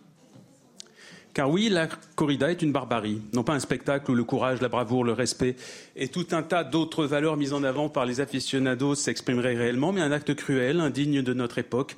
[1.36, 4.70] Car oui, la corrida est une barbarie, non pas un spectacle où le courage, la
[4.70, 5.56] bravoure, le respect
[5.96, 10.02] et tout un tas d'autres valeurs mises en avant par les aficionados s'exprimeraient réellement, mais
[10.02, 11.96] un acte cruel, indigne de notre époque,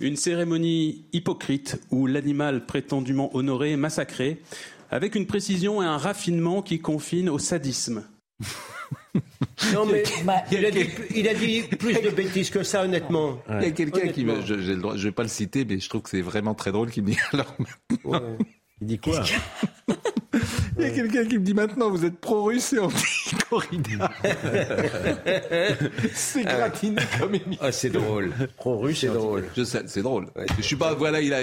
[0.00, 4.40] une cérémonie hypocrite où l'animal prétendument honoré est massacré,
[4.90, 8.02] avec une précision et un raffinement qui confinent au sadisme.
[9.74, 10.02] Non mais
[10.52, 13.40] il a, dit, il a dit plus de bêtises que ça, honnêtement.
[13.48, 14.40] Il y a quelqu'un qui me.
[14.40, 16.54] Je, j'ai le droit- je vais pas le citer, mais je trouve que c'est vraiment
[16.54, 17.54] très drôle qu'il me dit alors.
[18.80, 19.22] Il dit quoi
[20.78, 24.10] Il y a quelqu'un qui me dit maintenant vous êtes pro-russe et anti-corrida.
[26.14, 27.58] c'est gratiné comme émission.
[27.60, 28.32] Ah, c'est drôle.
[28.56, 29.48] Pro-russe, C'est drôle.
[29.56, 30.28] Je sais, c'est drôle.
[30.56, 31.40] Je suis pas, voilà, il a.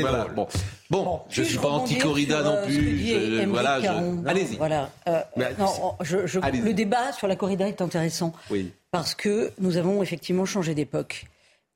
[0.00, 0.46] Voilà, bon,
[0.90, 2.98] bon, je suis pas anti-corrida non euh, plus.
[3.06, 4.56] je- voilà, je- Caron allez-y.
[4.56, 4.90] Voilà.
[5.08, 5.68] Euh, Mais- non,
[6.00, 6.62] je- je- Allez-y.
[6.62, 8.72] le débat sur la corrida est intéressant Oui.
[8.90, 11.26] parce que nous avons effectivement changé d'époque.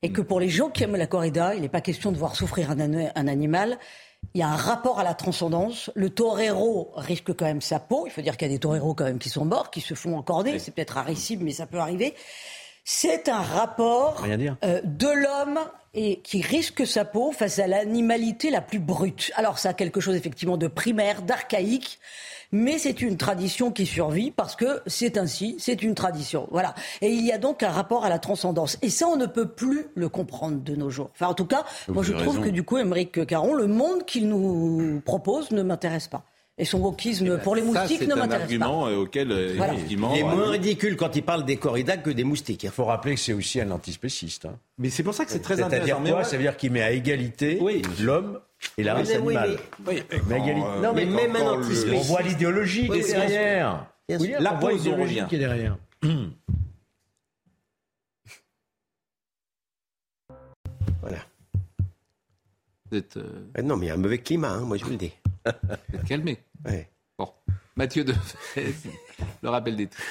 [0.03, 2.37] Et que pour les gens qui aiment la corrida, il n'est pas question de voir
[2.37, 3.79] souffrir un, an- un animal.
[4.35, 5.91] Il y a un rapport à la transcendance.
[5.95, 8.07] Le torero risque quand même sa peau.
[8.07, 9.95] Il faut dire qu'il y a des toreros quand même qui sont morts, qui se
[9.95, 10.59] font encorder.
[10.59, 12.15] C'est peut-être rarissime, mais ça peut arriver.
[12.85, 14.23] C'est un rapport
[14.65, 15.59] euh, de l'homme
[15.95, 19.31] et qui risque sa peau face à l'animalité la plus brute.
[19.37, 21.99] Alors ça a quelque chose effectivement de primaire, d'archaïque,
[22.53, 26.49] mais c'est une tradition qui survit parce que c'est ainsi, c'est une tradition.
[26.51, 26.75] Voilà.
[27.01, 28.79] Et il y a donc un rapport à la transcendance.
[28.83, 31.11] Et ça, on ne peut plus le comprendre de nos jours.
[31.15, 32.43] Enfin, en tout cas, Vous moi je trouve raison.
[32.43, 36.25] que du coup, Émeric Caron, le monde qu'il nous propose ne m'intéresse pas.
[36.57, 38.43] Et son wokisme pour les Eh ben, Ça, moustiques c'est ne un m'intéresse pas.
[38.45, 39.75] argument euh, auquel, euh, Voilà.
[39.75, 40.15] effectivement.
[40.15, 42.63] Il est euh, moins ridicule quand il parle des corridas que des moustiques.
[42.63, 44.45] Il faut rappeler que c'est aussi un antispéciste.
[44.45, 44.57] hein.
[44.79, 46.01] Mais c'est pour ça que c'est très C'est-à-dire intéressant.
[46.03, 46.23] Mais quoi.
[46.23, 47.83] Ça veut dire qu'il met à égalité Oui.
[48.01, 48.39] l'homme
[48.79, 49.59] et la Oui, race mais oui, animale.
[49.85, 51.93] Oui, Mais quand, euh, Non, mais quand- même un le- antispéciste.
[51.97, 53.87] On voit l'idéologie Oui, qui est derrière.
[54.09, 55.27] La on voit pause, on l'idéologie revient.
[55.29, 55.77] qui est derrière.
[61.01, 61.19] Voilà.
[62.91, 64.91] Vous êtes, euh, Non, mais il y a un mauvais climat, hein, moi je vous
[64.91, 65.13] le dis.
[66.65, 66.89] Ouais.
[67.19, 67.33] Bon.
[67.77, 68.15] Mathieu de
[69.43, 70.03] le rappel des titres.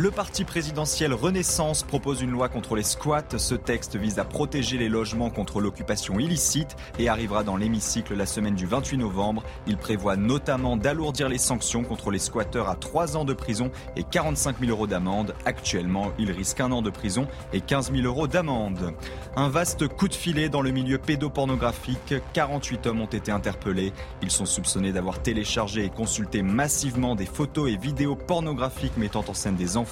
[0.00, 3.36] Le parti présidentiel Renaissance propose une loi contre les squats.
[3.36, 8.24] Ce texte vise à protéger les logements contre l'occupation illicite et arrivera dans l'hémicycle la
[8.24, 9.42] semaine du 28 novembre.
[9.66, 14.04] Il prévoit notamment d'alourdir les sanctions contre les squatteurs à 3 ans de prison et
[14.04, 15.34] 45 000 euros d'amende.
[15.44, 18.94] Actuellement, ils risquent un an de prison et 15 000 euros d'amende.
[19.34, 22.14] Un vaste coup de filet dans le milieu pédopornographique.
[22.34, 23.92] 48 hommes ont été interpellés.
[24.22, 29.34] Ils sont soupçonnés d'avoir téléchargé et consulté massivement des photos et vidéos pornographiques mettant en
[29.34, 29.87] scène des enfants.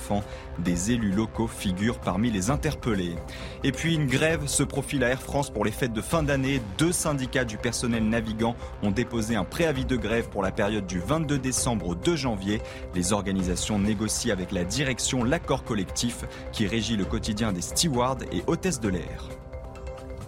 [0.59, 3.17] Des élus locaux figurent parmi les interpellés.
[3.65, 6.61] Et puis une grève se profile à Air France pour les fêtes de fin d'année.
[6.79, 10.99] Deux syndicats du personnel navigant ont déposé un préavis de grève pour la période du
[10.99, 12.61] 22 décembre au 2 janvier.
[12.95, 18.43] Les organisations négocient avec la direction l'accord collectif qui régit le quotidien des stewards et
[18.47, 19.29] hôtesses de l'air.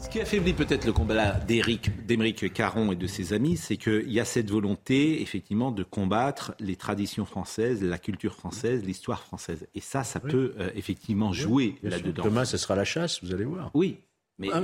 [0.08, 4.10] Ce qui affaiblit peut-être le combat d'Éric, d'Émeric Caron et de ses amis, c'est qu'il
[4.10, 9.66] y a cette volonté, effectivement, de combattre les traditions françaises, la culture française, l'histoire française.
[9.74, 10.30] Et ça, ça Oui.
[10.30, 12.24] peut euh, effectivement jouer là-dedans.
[12.24, 13.70] Demain, ce sera la chasse, vous allez voir.
[13.74, 13.98] Oui.
[14.38, 14.62] Mais, Ah,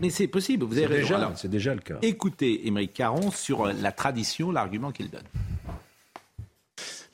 [0.00, 1.32] mais c'est possible, vous avez C'est raison.
[1.34, 1.98] c'est déjà le cas.
[2.02, 5.24] écoutez Émeric Caron sur euh, la tradition, l'argument qu'il donne.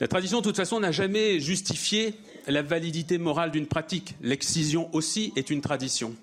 [0.01, 2.15] La tradition, de toute façon, n'a jamais justifié
[2.47, 4.17] la validité morale d'une pratique.
[4.21, 6.15] L'excision aussi est une tradition.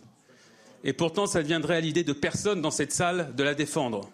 [0.88, 4.10] Et pourtant, ça viendrait à l'idée de personne dans cette salle de la défendre.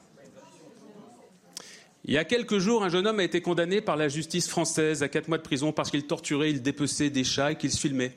[2.03, 5.03] Il y a quelques jours, un jeune homme a été condamné par la justice française
[5.03, 7.79] à quatre mois de prison parce qu'il torturait, il dépeçait des chats et qu'il se
[7.79, 8.15] filmait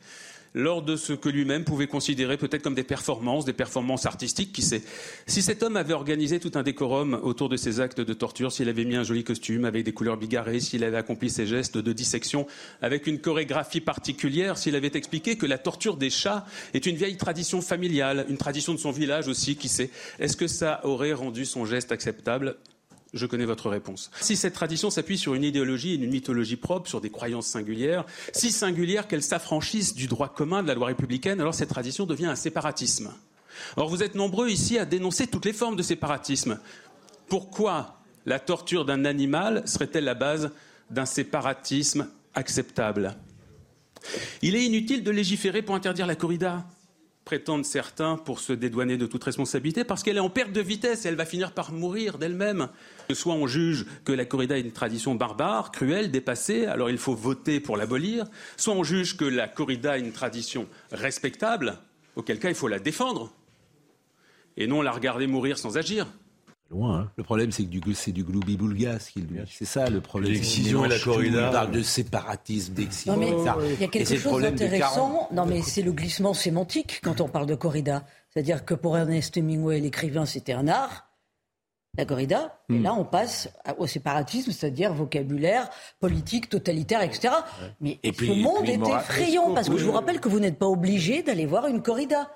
[0.57, 4.63] lors de ce que lui-même pouvait considérer peut-être comme des performances, des performances artistiques, qui
[4.63, 4.83] sait.
[5.27, 8.71] Si cet homme avait organisé tout un décorum autour de ses actes de torture, s'il
[8.71, 11.93] avait mis un joli costume avec des couleurs bigarrées, s'il avait accompli ses gestes de
[11.93, 12.47] dissection
[12.81, 17.19] avec une chorégraphie particulière, s'il avait expliqué que la torture des chats est une vieille
[17.19, 21.45] tradition familiale, une tradition de son village aussi, qui sait, est-ce que ça aurait rendu
[21.45, 22.57] son geste acceptable?
[23.13, 24.11] Je connais votre réponse.
[24.21, 28.05] Si cette tradition s'appuie sur une idéologie et une mythologie propre, sur des croyances singulières,
[28.33, 32.27] si singulières qu'elles s'affranchissent du droit commun de la loi républicaine, alors cette tradition devient
[32.27, 33.13] un séparatisme.
[33.77, 36.59] Or, vous êtes nombreux ici à dénoncer toutes les formes de séparatisme.
[37.29, 40.51] Pourquoi La torture d'un animal serait-elle la base
[40.91, 43.17] d'un séparatisme acceptable?
[44.43, 46.65] Il est inutile de légiférer pour interdire la corrida
[47.27, 51.05] prétendent certains pour se dédouaner de toute responsabilité, parce qu'elle est en perte de vitesse
[51.05, 52.69] et elle va finir par mourir d'elle-même.
[53.13, 57.17] Soit on juge que la corrida est une tradition barbare, cruelle, dépassée, alors il faut
[57.17, 61.79] voter pour l'abolir, soit on juge que la corrida est une tradition respectable,
[62.15, 63.33] auquel cas il faut la défendre,
[64.57, 66.07] et non la regarder mourir sans agir.
[66.71, 67.01] Loin.
[67.01, 67.11] Hein.
[67.17, 68.99] Le problème, c'est que du, c'est du gloubi-boulga,
[69.49, 70.33] C'est ça le problème.
[70.33, 71.49] L'excision et la corrida.
[71.49, 73.21] On parle de séparatisme, d'excision.
[73.21, 75.29] il y a quelque chose d'intéressant.
[75.33, 78.05] Non, mais c'est le glissement sémantique quand on parle de corrida.
[78.31, 81.05] C'est-à-dire que pour Ernest Hemingway, l'écrivain, c'était un art.
[81.99, 82.83] La corrida, et hmm.
[82.83, 83.49] là on passe
[83.79, 87.33] au séparatisme, c'est-à-dire vocabulaire, politique, totalitaire, etc.
[87.81, 90.67] Mais et puis, monde est effrayant, parce que je vous rappelle que vous n'êtes pas
[90.67, 92.31] obligé d'aller voir une corrida.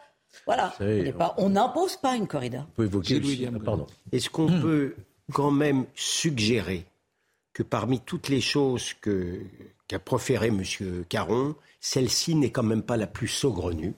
[0.46, 0.72] Voilà.
[1.36, 2.66] on n'impose pas une corrida.
[4.12, 4.60] Est-ce qu'on hmm.
[4.60, 4.94] peut
[5.32, 6.84] quand même suggérer
[7.52, 8.94] que parmi toutes les choses
[9.88, 10.62] qu'a proféré M.
[11.08, 13.94] Caron, celle-ci n'est quand même pas la plus saugrenue,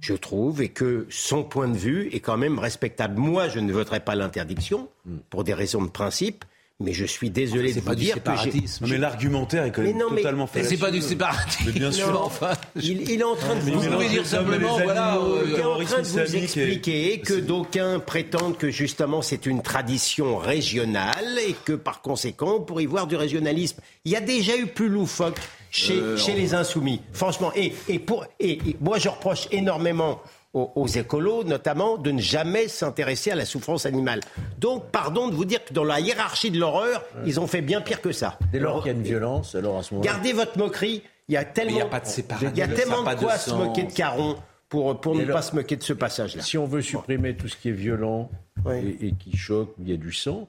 [0.00, 3.18] je trouve, et que son point de vue est quand même respectable.
[3.18, 5.18] Moi, je ne voterai pas l'interdiction, hmm.
[5.30, 6.44] pour des raisons de principe,
[6.80, 8.52] mais je suis désolé de vous dire que j'ai.
[8.80, 10.64] Mais l'argumentaire est quand même totalement fait.
[10.64, 11.70] C'est pas du séparatisme.
[11.70, 12.20] bien sûr.
[12.24, 16.06] enfin, il, est en train de vous, dire simplement, voilà, il est en train de
[16.06, 22.56] vous expliquer que d'aucuns prétendent que justement c'est une tradition régionale et que par conséquent
[22.58, 23.80] on pourrait y voir du régionalisme.
[24.04, 25.38] Il y a déjà eu plus loufoque
[25.70, 27.00] chez, euh, chez les insoumis.
[27.12, 30.20] Franchement, et, et, pour, et moi je reproche énormément
[30.54, 34.20] aux, écolos, notamment, de ne jamais s'intéresser à la souffrance animale.
[34.58, 37.80] Donc, pardon de vous dire que dans la hiérarchie de l'horreur, ils ont fait bien
[37.80, 38.38] pire que ça.
[38.52, 40.12] Dès lors qu'il y a une violence, alors à ce moment-là.
[40.12, 41.02] Gardez votre moquerie.
[41.28, 42.06] Il y a tellement, il y a pas de,
[42.52, 44.36] il y a tellement de quoi se moquer de Caron
[44.68, 46.42] pour, pour ne pas se moquer de ce passage-là.
[46.42, 48.30] Si on veut supprimer tout ce qui est violent
[48.70, 50.46] et, et, qui choque, il y a du sang,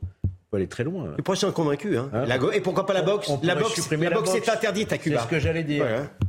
[0.56, 1.14] aller très loin.
[1.18, 1.98] Les prochains convaincus.
[1.98, 2.10] Hein.
[2.14, 5.18] hein et pourquoi pas la boxe La boxe, la, boxe est interdite à Cuba.
[5.18, 5.86] C'est ce que j'allais dire.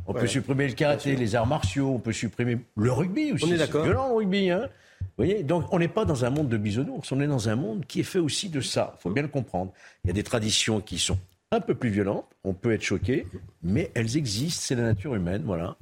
[0.07, 3.45] On peut supprimer le karaté, les arts martiaux, on peut supprimer le rugby aussi.
[3.45, 3.85] On est d'accord.
[3.85, 4.51] violent le rugby.
[4.51, 4.69] Hein.
[5.01, 7.57] Vous voyez Donc on n'est pas dans un monde de bisounours, on est dans un
[7.57, 8.95] monde qui est fait aussi de ça.
[8.99, 9.73] Il faut bien le comprendre.
[10.05, 11.19] Il y a des traditions qui sont
[11.53, 13.27] un peu plus violentes, on peut être choqué,
[13.63, 15.77] mais elles existent, c'est la nature humaine, voilà.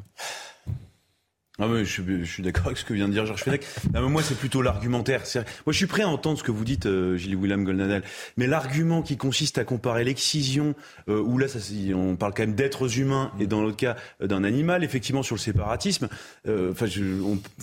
[1.61, 3.65] Ah oui, je, suis d'accord avec ce que vient de dire Georges Fenech.
[3.93, 5.23] Moi, c'est plutôt l'argumentaire.
[5.35, 8.03] Moi, je suis prêt à entendre ce que vous dites, euh, Gilles William Goldnadel.
[8.37, 10.75] Mais l'argument qui consiste à comparer l'excision,
[11.09, 11.61] euh, où là, ça,
[11.95, 15.37] on parle quand même d'êtres humains, et dans l'autre cas, euh, d'un animal, effectivement, sur
[15.37, 16.09] le séparatisme,
[16.45, 16.87] enfin,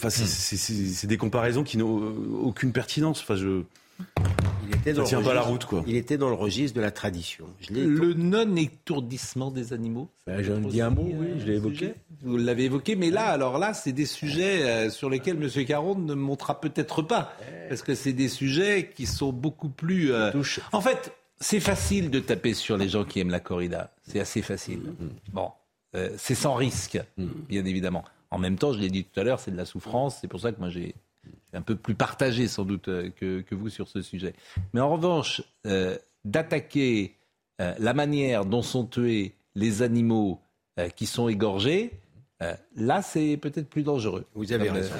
[0.09, 3.19] c'est des comparaisons qui n'ont aucune pertinence.
[3.19, 3.63] Enfin, je...
[4.67, 5.83] Il était dans tient pas la route, quoi.
[5.85, 7.45] Il était dans le registre de la tradition.
[7.69, 10.09] le non-étourdissement des animaux.
[10.25, 11.93] Ben, J'en ai un mot, oui, je l'ai évoqué.
[12.23, 15.65] Vous l'avez évoqué, mais là, alors là, c'est des sujets euh, sur lesquels M.
[15.65, 17.33] Caron ne montera peut-être pas,
[17.69, 20.11] parce que c'est des sujets qui sont beaucoup plus.
[20.13, 20.31] Euh,
[20.71, 23.91] en fait, c'est facile de taper sur les gens qui aiment la corrida.
[24.07, 24.79] C'est assez facile.
[24.79, 25.33] Mm-hmm.
[25.33, 25.49] Bon,
[25.95, 27.27] euh, c'est sans risque, mm-hmm.
[27.49, 28.05] bien évidemment.
[28.29, 30.19] En même temps, je l'ai dit tout à l'heure, c'est de la souffrance.
[30.21, 30.95] C'est pour ça que moi j'ai
[31.53, 34.33] un peu plus partagé sans doute euh, que, que, vous sur ce sujet.
[34.73, 37.15] Mais en revanche, euh, d'attaquer
[37.61, 40.39] euh, la manière dont sont tués les animaux
[40.95, 41.91] qui sont égorgés,
[42.75, 44.25] là, c'est peut-être plus dangereux.
[44.33, 44.93] Vous avez raison.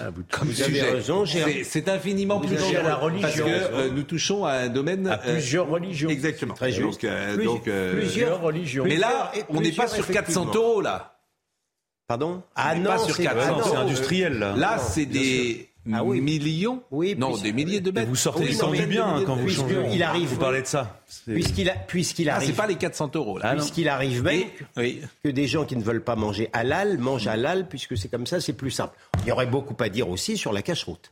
[0.44, 1.26] vous avez raison.
[1.26, 2.84] C'est infiniment plus dangereux.
[2.84, 5.08] La religion, parce que nous touchons à un domaine.
[5.08, 6.10] À plusieurs religions.
[6.10, 6.54] Exactement.
[6.54, 7.04] Très juste.
[7.44, 8.84] Donc, plusieurs religions.
[8.84, 11.18] Mais là, on n'est pas sur 400 euros, là.
[12.06, 12.44] Pardon?
[12.56, 14.54] Ah non, sur 400 c'est industriel, là.
[14.58, 16.22] Là, c'est des ah oui.
[16.22, 18.08] millions Oui, non, des milliers de mètres.
[18.08, 19.84] Vous sortez oui, du bien hein, quand vous changez.
[19.92, 20.30] Il arrive.
[20.30, 21.02] Vous parlez de ça.
[21.26, 22.50] Puisqu'il a, puisqu'il ah, arrive.
[22.50, 23.56] c'est pas les 400 euros là.
[23.56, 24.44] Puisqu'il arrive même
[24.76, 28.40] que des gens qui ne veulent pas manger halal mangent halal, puisque c'est comme ça,
[28.40, 28.98] c'est plus simple.
[29.24, 31.12] Il y aurait beaucoup à dire aussi sur la cache-route.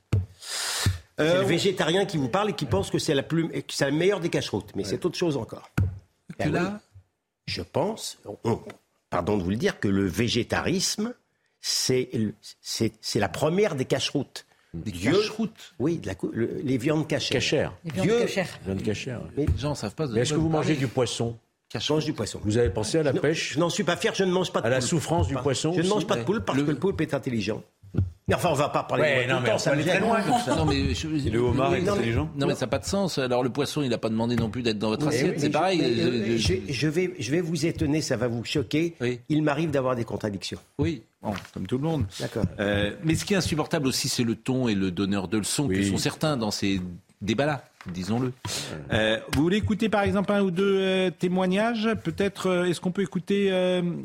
[1.18, 3.74] c'est le euh, végétarien qui vous parle et qui pense que c'est la plus, que
[3.74, 5.70] c'est la meilleure des cache-routes, mais c'est autre chose encore.
[6.38, 6.80] Que ben là,
[7.48, 8.20] je pense,
[9.10, 11.14] pardon de vous le dire, que le végétarisme,
[11.60, 12.10] c'est,
[12.62, 14.46] c'est, c'est la première des cache-routes.
[14.74, 16.14] Des cache-routes Oui, de la,
[16.64, 17.32] les viandes cachères.
[17.32, 17.74] Cachères.
[17.84, 18.60] Les viandes Dieu, cachères.
[18.66, 19.22] Viandes cachères.
[19.36, 20.06] Mais les gens savent pas.
[20.06, 21.38] est-ce que vous mangez du poisson
[21.78, 22.40] je mange du poisson.
[22.44, 24.62] Vous avez pensé à la pêche Je n'en suis pas fier, je ne mange pas
[24.62, 24.74] de à poule.
[24.74, 27.00] À la souffrance du poisson Je ne mange pas de poule parce que le poulpe
[27.02, 27.62] est intelligent.
[28.30, 30.40] Mais enfin, on va pas parler ouais, de non, mais ça me très loin comme
[30.40, 30.56] ça.
[30.56, 31.08] Non, mais je...
[31.08, 32.30] Le homard est intelligent.
[32.36, 33.18] Non, mais ça n'a pas de sens.
[33.18, 35.40] Alors, le poisson, il n'a pas demandé non plus d'être dans votre assiette.
[35.40, 36.38] c'est pareil.
[36.38, 38.96] Je, je, vais, je vais vous étonner, ça va vous choquer.
[39.30, 40.60] Il m'arrive d'avoir des contradictions.
[40.78, 41.02] Oui,
[41.54, 42.06] comme tout le monde.
[42.20, 42.46] D'accord.
[42.60, 45.68] Euh, mais ce qui est insupportable aussi, c'est le ton et le donneur de leçons
[45.68, 46.80] que sont certains dans ces
[47.22, 48.34] débats-là disons-le.
[48.92, 52.92] Euh, vous voulez écouter par exemple un ou deux euh, témoignages Peut-être, euh, est-ce qu'on
[52.92, 53.48] peut écouter,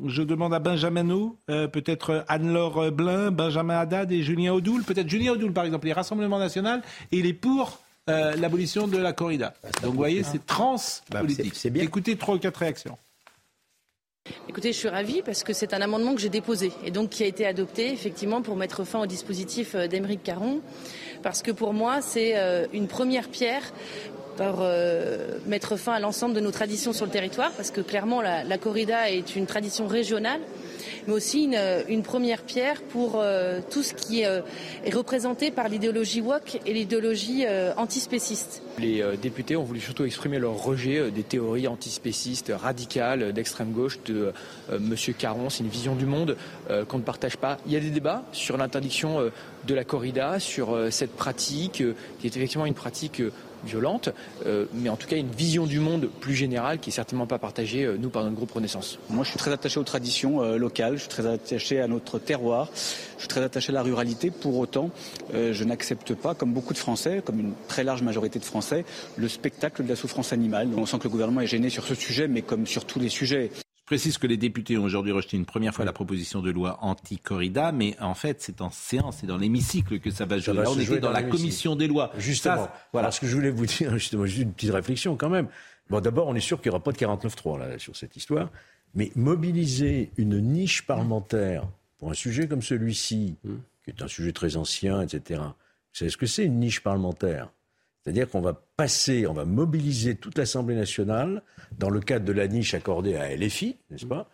[0.06, 5.32] je demande à Benjamin O, peut-être Anne-Laure Blin, Benjamin Haddad et Julien Audoul Peut-être Julien
[5.32, 9.54] Audoul par exemple, les Rassemblements National et les pour euh, l'abolition de la corrida.
[9.62, 11.44] Bah, Donc vous voyez, c'est transpolitique.
[11.46, 11.82] Bah, c'est bien.
[11.82, 12.98] Écoutez trois ou quatre réactions.
[14.48, 17.22] Écoutez, je suis ravie parce que c'est un amendement que j'ai déposé et donc qui
[17.24, 20.62] a été adopté effectivement pour mettre fin au dispositif euh, d'Émeric Caron.
[21.22, 23.62] Parce que pour moi, c'est euh, une première pierre
[24.36, 28.20] pour euh, mettre fin à l'ensemble de nos traditions sur le territoire, parce que clairement
[28.20, 30.40] la, la corrida est une tradition régionale,
[31.06, 34.40] mais aussi une, une première pierre pour euh, tout ce qui euh,
[34.84, 38.62] est représenté par l'idéologie woke et l'idéologie euh, antispéciste.
[38.78, 43.72] Les euh, députés ont voulu surtout exprimer leur rejet euh, des théories antispécistes radicales d'extrême
[43.72, 44.32] gauche de
[44.80, 45.50] Monsieur Caron.
[45.50, 46.36] C'est une vision du monde
[46.88, 47.58] qu'on ne partage pas.
[47.66, 49.30] Il y a des débats sur l'interdiction
[49.66, 51.82] de la corrida, sur cette pratique
[52.20, 53.22] qui est effectivement une pratique
[53.64, 54.10] violente,
[54.46, 57.38] euh, mais en tout cas une vision du monde plus générale qui est certainement pas
[57.38, 58.98] partagée, euh, nous, par notre groupe Renaissance.
[59.10, 62.18] Moi, je suis très attaché aux traditions euh, locales, je suis très attaché à notre
[62.18, 64.30] terroir, je suis très attaché à la ruralité.
[64.30, 64.90] Pour autant,
[65.34, 68.84] euh, je n'accepte pas, comme beaucoup de Français, comme une très large majorité de Français,
[69.16, 70.68] le spectacle de la souffrance animale.
[70.76, 73.08] On sent que le gouvernement est gêné sur ce sujet, mais comme sur tous les
[73.08, 73.50] sujets.
[73.84, 76.78] Je précise que les députés ont aujourd'hui rejeté une première fois la proposition de loi
[76.80, 80.54] anti-corrida, mais en fait, c'est en séance, c'est dans l'hémicycle que ça va jouer.
[80.54, 82.10] va Là, on était dans, dans la commission des lois.
[82.16, 82.64] Justement.
[82.64, 83.10] Ça, voilà.
[83.10, 85.48] Ce que je voulais vous dire, justement, juste une petite réflexion quand même.
[85.90, 88.48] Bon, d'abord, on est sûr qu'il n'y aura pas de 49-3 là, sur cette histoire.
[88.94, 91.68] Mais mobiliser une niche parlementaire
[91.98, 93.36] pour un sujet comme celui-ci,
[93.84, 97.50] qui est un sujet très ancien, etc., vous savez ce que c'est une niche parlementaire?
[98.04, 101.42] C'est-à-dire qu'on va passer, on va mobiliser toute l'Assemblée nationale
[101.78, 104.28] dans le cadre de la niche accordée à LFI, n'est-ce pas?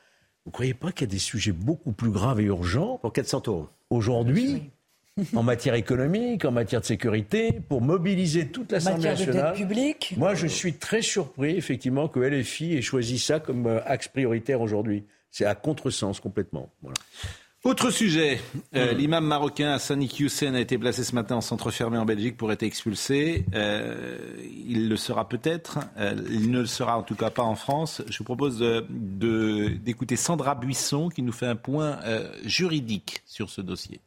[0.44, 3.12] Vous ne croyez pas qu'il y a des sujets beaucoup plus graves et urgents Pour
[3.12, 3.68] 400 euros.
[3.90, 4.70] Aujourd'hui,
[5.36, 9.54] en matière économique, en matière de sécurité, pour mobiliser toute l'Assemblée Matière de dette nationale?
[9.54, 10.14] publique?
[10.16, 14.60] Moi, je suis très surpris, effectivement, que LFI ait choisi ça comme euh, axe prioritaire
[14.60, 15.04] aujourd'hui.
[15.30, 16.70] C'est à contresens complètement.
[16.82, 16.96] Voilà.
[17.62, 18.40] Autre sujet,
[18.74, 22.38] euh, l'imam marocain Hassani Hussein a été placé ce matin en centre fermé en Belgique
[22.38, 23.44] pour être expulsé.
[23.54, 24.16] Euh,
[24.66, 28.00] il le sera peut-être, euh, il ne le sera en tout cas pas en France.
[28.08, 33.50] Je vous propose de- d'écouter Sandra Buisson qui nous fait un point euh, juridique sur
[33.50, 34.00] ce dossier.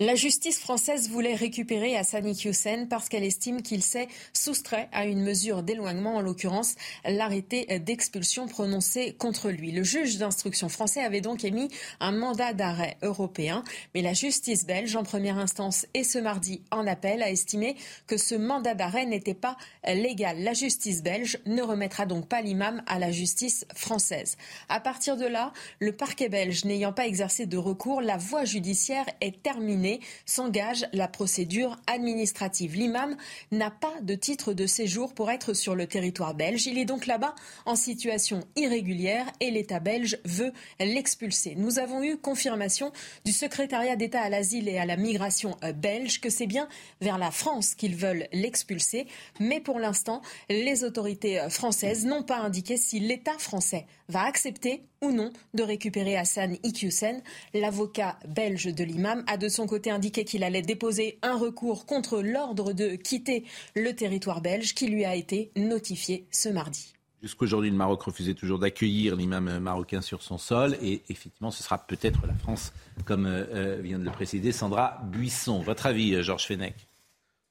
[0.00, 5.22] La justice française voulait récupérer Hassani Hussein parce qu'elle estime qu'il s'est soustrait à une
[5.22, 9.70] mesure d'éloignement, en l'occurrence l'arrêté d'expulsion prononcé contre lui.
[9.70, 11.68] Le juge d'instruction français avait donc émis
[12.00, 13.62] un mandat d'arrêt européen,
[13.94, 17.76] mais la justice belge, en première instance et ce mardi en appel, a estimé
[18.08, 20.42] que ce mandat d'arrêt n'était pas légal.
[20.42, 24.38] La justice belge ne remettra donc pas l'imam à la justice française.
[24.68, 29.06] À partir de là, le parquet belge n'ayant pas exercé de recours, la voie judiciaire
[29.20, 29.83] est terminée
[30.26, 32.76] s'engage la procédure administrative.
[32.76, 33.16] L'imam
[33.52, 36.66] n'a pas de titre de séjour pour être sur le territoire belge.
[36.66, 37.34] Il est donc là-bas
[37.66, 41.54] en situation irrégulière et l'État belge veut l'expulser.
[41.56, 42.92] Nous avons eu confirmation
[43.24, 46.68] du secrétariat d'État à l'asile et à la migration euh, belge que c'est bien
[47.00, 49.06] vers la France qu'ils veulent l'expulser.
[49.40, 54.82] Mais pour l'instant, les autorités euh, françaises n'ont pas indiqué si l'État français va accepter
[55.02, 57.22] ou non de récupérer Hassan Iqiyoussen.
[57.54, 62.22] L'avocat belge de l'imam a de son côté indiqué qu'il allait déposer un recours contre
[62.22, 66.92] l'ordre de quitter le territoire belge qui lui a été notifié ce mardi.
[67.22, 70.76] Jusqu'aujourd'hui, le Maroc refusait toujours d'accueillir l'imam marocain sur son sol.
[70.82, 72.74] Et effectivement, ce sera peut-être la France,
[73.06, 75.60] comme euh, euh, vient de le préciser Sandra Buisson.
[75.60, 76.86] Votre avis, euh, Georges Fenech?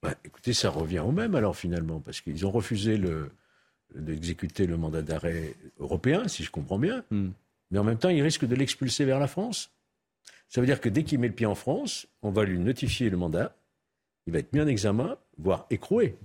[0.04, 3.32] Bah, écoutez, ça revient au même alors finalement, parce qu'ils ont refusé le-
[3.96, 7.04] d'exécuter le mandat d'arrêt européen, si je comprends bien,
[7.72, 9.72] mais en même temps, ils risquent de l'expulser vers la France.
[10.50, 13.10] Ça veut dire que dès qu'il met le pied en France, on va lui notifier
[13.10, 13.56] le mandat,
[14.28, 16.16] il va être mis en examen, voire écroué.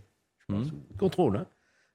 [0.41, 1.37] Je pense, Contrôle.
[1.39, 1.47] Hein.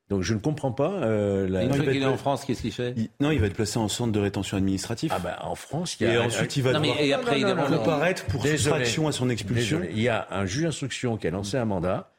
[0.09, 0.91] Donc je ne comprends pas.
[0.91, 2.93] euh, la- Une fois il va qu'il est être- en France, qu'est-ce qu'il fait?
[2.97, 5.11] Il- non, il va être placé en centre de rétention administratif.
[5.15, 7.13] Ah ben, en France, il y Et a ensuite, il va Non, mais- devoir et
[7.13, 8.57] après, il devra- comparaître pour Désolé.
[8.57, 9.79] soustraction à son expulsion.
[9.79, 9.95] Désolé.
[9.95, 12.11] Il y a un juge d'instruction qui a lancé un mandat.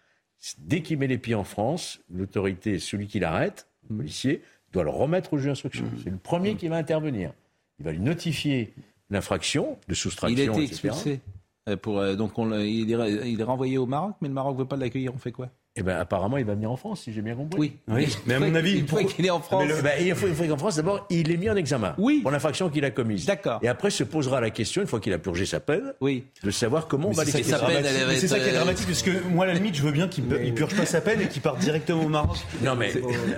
[0.58, 4.42] Dès qu'il met les pieds en France, l'autorité, celui qui l'arrête, le policier,
[4.72, 5.84] doit le remettre au juge d'instruction.
[6.02, 7.32] C'est le premier qui va intervenir.
[7.78, 8.74] Il va lui notifier
[9.10, 10.36] l'infraction de soustraction.
[10.36, 11.20] Il a été expulsé.
[11.68, 14.54] Euh, Pour, euh, donc on il, est, il est renvoyé au Maroc, mais le Maroc
[14.54, 15.14] ne veut pas l'accueillir.
[15.14, 15.48] On fait quoi?
[15.76, 17.58] Eh ben, apparemment, il va venir en France, si j'ai bien compris.
[17.58, 17.72] Oui.
[17.88, 19.64] Oui, mais à mon avis, une fois pour- qu'il est en France.
[19.66, 22.20] Le- ben, il faut, il faut qu'en France, d'abord, il est mis en examen Oui.
[22.22, 23.26] pour l'infraction qu'il a commise.
[23.26, 23.58] D'accord.
[23.60, 26.26] Et après se posera la question, une fois qu'il a purgé sa peine, Oui.
[26.44, 28.06] de savoir comment on va c'est ça, qui est l'exécuter.
[28.06, 29.90] peine, c'est ça qui est euh, dramatique, parce que moi, à la limite, je veux
[29.90, 32.36] bien qu'il ne purge pas sa peine et qu'il parte directement au Maroc.
[32.62, 32.92] Non mais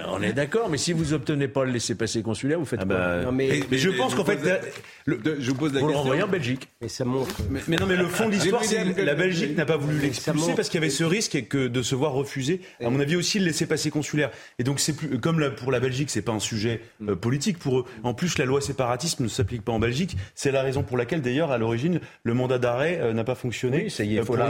[0.08, 2.96] on est d'accord, mais si vous obtenez pas le laisser-passer consulaire, vous faites Ah quoi
[2.96, 4.38] bah, Non, mais- mais, je pense qu'en fait,
[5.06, 6.02] le- je vous pose la Vous le question.
[6.02, 6.68] renvoyez en Belgique.
[6.82, 7.34] Mais ça montre.
[7.48, 9.78] mais, mais non, mais le fond de l'histoire, Mais c'est que la Belgique n'a pas
[9.78, 13.00] voulu l'expulser parce qu'il y avait ce risque que de se voir refuser, à mon
[13.00, 14.30] avis aussi, le laisser-passer consulaire.
[14.58, 17.78] Et donc, c'est plus comme pour la Belgique, c'est pas un sujet euh, politique pour
[17.80, 17.84] eux.
[18.02, 20.16] En plus, la loi séparatisme ne s'applique pas en Belgique.
[20.34, 23.84] C'est la raison pour laquelle, d'ailleurs, à l'origine, le mandat d'arrêt euh, n'a pas fonctionné.
[23.84, 24.46] Oui, ça y est, faut pour la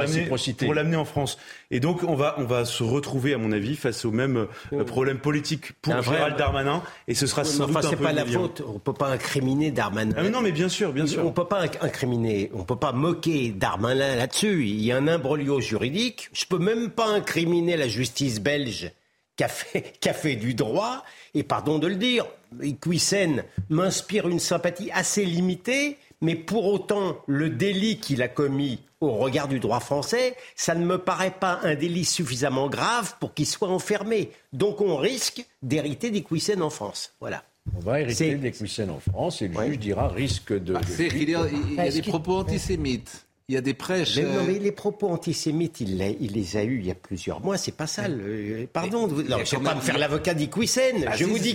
[0.58, 1.38] pour l'amener en France.
[1.70, 4.84] Et donc, on va, on va se retrouver, à mon avis, face au même euh,
[4.84, 6.82] problème politique pour Un vrai- Gérald Darmanin.
[7.08, 8.62] Et ce sera Oui, sans enfin, doute un peu pas la faute.
[8.66, 10.14] On peut pas incriminer Darmanin.
[10.16, 11.24] Ah, mais non, mais bien sûr, bien sûr.
[11.26, 14.64] On peut pas inc- incriminer, on peut pas moquer Darmanin là-dessus.
[14.66, 16.28] Il y a un imbroglio juridique.
[16.32, 18.92] Je peux même pas incriminer la justice belge
[19.36, 21.02] qui a fait, qui a fait du droit.
[21.34, 22.26] Et pardon de le dire,
[22.62, 29.10] Iquisen m'inspire une sympathie assez limitée, mais pour autant, le délit qu'il a commis au
[29.12, 33.46] regard du droit français, ça ne me paraît pas un délit suffisamment grave pour qu'il
[33.46, 34.30] soit enfermé.
[34.54, 37.12] Donc on risque d'hériter d'Iquisen en France.
[37.20, 37.42] Voilà.
[37.76, 40.72] On va hériter des Quisen en France et le juge dira risque de.
[40.74, 43.25] Bah, de- C'est qu'il y a, il y a des propos antisémites.
[43.48, 44.16] Il y a des prêches.
[44.16, 47.40] Mais non, euh, mais les propos antisémites, il, les a eus il y a plusieurs
[47.40, 47.56] mois.
[47.56, 48.08] C'est pas ça.
[48.08, 49.06] le- pardon.
[49.06, 51.04] vous- non, je vais quand pas me faire l'avocat d'Iquisen.
[51.06, 51.54] Ah, je vous dis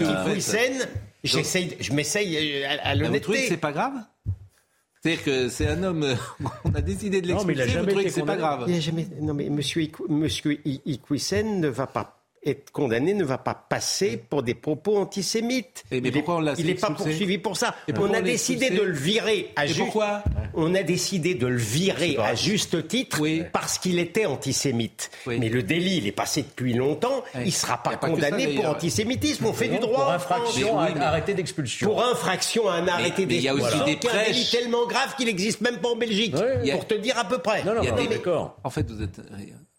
[1.23, 3.47] j'essaye, je m'essaye euh, à, à vous trouvez que l'honnêteté.
[3.49, 3.93] c'est pas grave?
[5.03, 6.15] C'est-à-dire que c'est un homme, euh,
[6.63, 8.21] on a décidé de Non, mais il a l'expulser, vous jamais trouvez été que c'est
[8.21, 8.55] pas condamné.
[8.57, 12.71] grave Il a jamais- Non, mais Monsieur, Iqu- Monsieur I- Iquisen ne va pas être
[12.71, 15.83] condamné, ne va pas passer pour des propos antisémites.
[15.91, 17.75] Et mais il est- pourquoi on l'a il n'est pas poursuivi pour ça.
[17.99, 19.79] On a décidé de le virer à juste.
[19.79, 20.23] pourquoi
[20.53, 23.21] On a décidé de le virer à juste titre
[23.53, 25.11] parce qu'il était antisémite.
[25.27, 27.23] Mais le délit, il est passé depuis longtemps.
[27.35, 29.45] Il ne sera pas ça, condamné pour antisémitisme.
[29.45, 30.05] On fait du Pour droit.
[30.07, 31.87] en infraction à un arrêté d'expulsion.
[31.87, 34.33] Pour infraction à un arrêté mais il y a aussi d'expulsion, des est un délit
[34.33, 34.51] prêches.
[34.51, 36.35] tellement grave qu'il n'existe même pas en Belgique.
[36.71, 37.63] Pour te dire à peu près.
[37.63, 38.57] Non, non, d'accord.
[38.63, 39.21] En fait, vous êtes.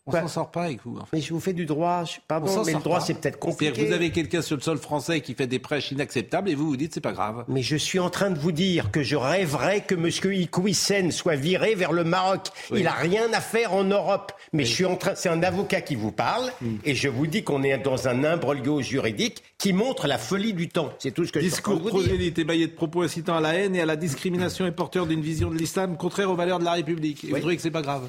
[0.07, 0.96] On s'en sort pas avec vous.
[0.96, 1.16] En fait.
[1.16, 2.05] Mais je vous fais du droit.
[2.05, 3.86] je- On Pardon, s'en mais le droit, c'est peut-être compliqué.
[3.86, 6.76] vous avez quelqu'un sur le sol français qui fait des prêches inacceptables et vous vous
[6.76, 7.44] dites c'est pas grave.
[7.46, 10.11] Mais je suis en train de vous dire que je rêverais que M.
[10.32, 12.48] Iquissen soit viré vers le Maroc.
[12.72, 12.80] Oui.
[12.80, 14.32] Il n'a rien à faire en Europe.
[14.53, 16.76] Mais je suis en train, c'est un avocat qui vous parle, Hmm.
[16.84, 20.68] et je vous dis qu'on est dans un imbroglio juridique qui montre la folie du
[20.68, 20.90] temps.
[20.98, 22.00] C'est tout ce que Discours je de vous dire.
[22.09, 25.22] prosélyte émaillé de propos incitant à la haine et à la discrimination et porteur d'une
[25.22, 27.22] vision de l'islam contraire aux valeurs de la République.
[27.24, 28.09] Et vous trouvez que c'est pas grave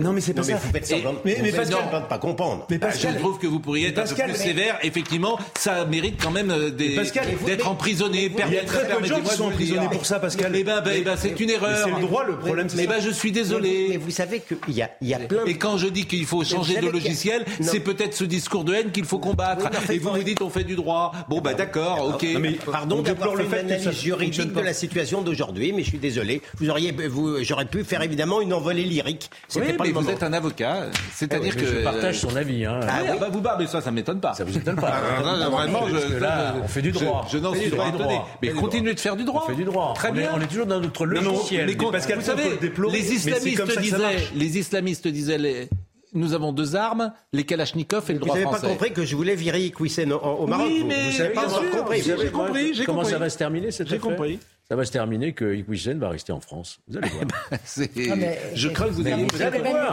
[0.00, 0.60] Non, mais c'est pas Non, mais ça.
[0.64, 1.14] vous faites semblant.
[1.24, 2.66] mais, vous mais faites Pascal, semblant de pas comprendre.
[2.70, 4.78] mais Bah, Pascal, je trouve que vous pourriez être Pascal, un peu plus mais- sévère.
[4.82, 6.94] Effectivement, ça mérite quand même euh, Mais mais
[7.46, 8.24] d'être mais- emprisonné.
[8.36, 10.52] il y a très peu de gens qui sont emprisonnés pour ça, Pascal.
[10.54, 11.84] Eh ben, ben, ben, c'est une erreur.
[11.84, 12.90] c'est le droit, le problème, c'est Mais ça.
[12.90, 13.96] ben, je suis Mais désolé.
[13.98, 15.50] vous savez qu'il y a, il y a plein de...
[15.50, 18.90] Et quand je dis qu'il faut changer de logiciel, c'est peut-être ce discours de haine
[18.90, 19.68] qu'il faut combattre.
[19.88, 21.12] Mais Et vous vous dites on fait du droit.
[21.28, 22.26] Bon, bah d'accord, ok.
[22.40, 24.60] Mais Pardon on d'avoir déplore fait le fait une analyse juridique pas.
[24.60, 26.42] de la situation d'aujourd'hui, mais je suis désolé.
[26.58, 29.30] Vous auriez, vous, j'aurais pu faire évidemment une envolée lyrique.
[29.60, 30.12] C'était Oui, pas mais le vous moment.
[30.16, 32.64] êtes un avocat, c'est-à-dire Mais que je partage son avis.
[32.64, 32.80] Hein.
[32.88, 33.16] Ah, oui.
[33.20, 34.34] bah vous mais ça, ça m'étonne pas.
[34.34, 36.92] Ça vous étonne pas Ah, non, non, vraiment, Parce je, là, je- on fait du
[36.92, 37.26] droit.
[37.30, 38.04] Je, n'en suis du pas droit.
[38.04, 38.14] étonné.
[38.18, 39.44] On Mais continuez de faire du droit.
[39.46, 39.92] On fait du droit.
[39.94, 40.22] Très on bien.
[40.30, 41.66] Est, on est toujours dans notre logiciel.
[41.66, 42.58] mais Pascal, vous savez,
[42.92, 45.68] les islamistes disaient, les islamistes disaient,
[46.12, 48.66] nous avons deux armes, les kalachnikovs et le Vous droit n'avez pas français.
[48.72, 51.44] compris que je voulais virer Iquissen au, au Maroc Oui, vous, mais vous savez pas
[51.46, 52.00] compris.
[52.00, 54.40] vous J'ai compris, j'ai Comment ça va se terminer cette J'ai affaire compris.
[54.70, 56.78] Ça va se terminer que Iquisen va rester en France.
[56.86, 57.24] Vous allez voir.
[58.10, 59.26] Ah, mais- je crains que vous ayez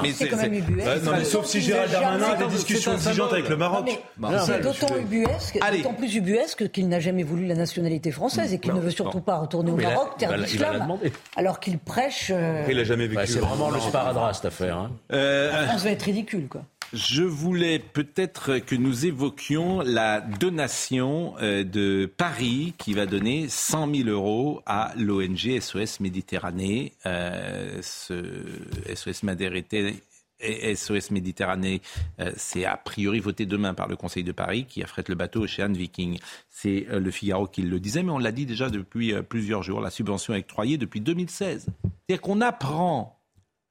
[0.04, 0.86] Mais c'est quand même ubuesque.
[0.86, 3.90] Bah, non, mais sauf si Gérald Darmanin a des discussions exigeantes avec le Maroc.
[4.18, 8.60] Bon, c'est d'autant ubuesque, d'autant plus ubuesque qu'il n'a jamais voulu la nationalité française et
[8.60, 10.88] qu'il ne veut surtout pas retourner au Maroc, terre la d'islam,
[11.36, 12.30] alors qu'il prêche.
[12.32, 13.16] euh, Après, il a jamais vécu.
[13.16, 14.78] Bah, c'est vraiment le sparadrap cette affaire.
[14.78, 14.92] Hein.
[15.12, 16.62] Euh, la France va être ridicule, quoi.
[16.94, 23.94] Je voulais peut-être que nous évoquions la donation euh, de Paris qui va donner 100
[23.94, 26.94] 000 euros à l'ONG SOS Méditerranée.
[27.06, 30.02] Euh, SOS Méditerranée.
[30.40, 31.82] et SOS Méditerranée,
[32.20, 35.44] euh, c'est a priori voté demain par le Conseil de Paris qui affrète le bateau
[35.44, 36.20] Ocean Viking.
[36.50, 39.64] C'est euh, le Figaro qui le disait, mais on l'a dit déjà depuis euh, plusieurs
[39.64, 39.82] jours.
[39.82, 41.68] La subvention est octroyée depuis 2016.
[41.84, 43.20] C'est-à-dire qu'on apprend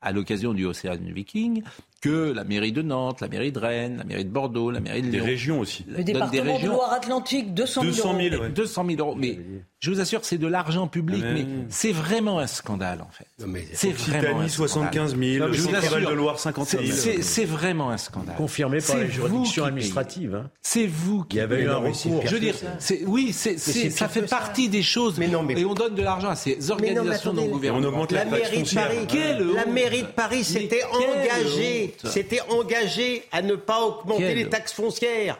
[0.00, 1.62] à l'occasion du Ocean Viking
[2.06, 5.02] que la mairie de Nantes, la mairie de Rennes, la mairie de Bordeaux, la mairie
[5.02, 5.84] de Des Lyon régions aussi.
[5.88, 6.66] Le des département de.
[6.66, 8.14] Loire-Atlantique, 200 000 euros.
[8.14, 8.48] 200 000, ouais.
[8.50, 9.14] 200 000 euros.
[9.16, 9.38] Mais
[9.80, 13.10] je vous assure, c'est de l'argent public, Ah, mais- mais c'est vraiment un scandale en
[13.10, 13.26] fait.
[13.72, 14.50] C'est vraiment un Occitanie, scandale.
[14.50, 15.44] 75 000.
[15.44, 16.82] Non, mais je vous assure, de Loire, 50 000.
[17.20, 18.36] c'est- vraiment un scandale.
[18.36, 20.34] Confirmé par C'est les vous juridictions qui administratives.
[20.34, 20.50] hein.
[20.62, 22.22] C'est vous qui Il y avait eu un recours.
[22.26, 22.54] Je veux dire,
[23.06, 25.18] oui, c'est- ça fait partie des choses.
[25.18, 27.88] Mais non, mais- Et on donne de l'argent à ces organisations non gouvernementales.
[27.94, 28.88] augmente La mairie de foncière.
[28.88, 29.06] Paris,
[29.54, 31.94] la mairie de Paris s'était engagée.
[32.04, 35.38] S'était engagée à ne pas augmenter les taxes foncières.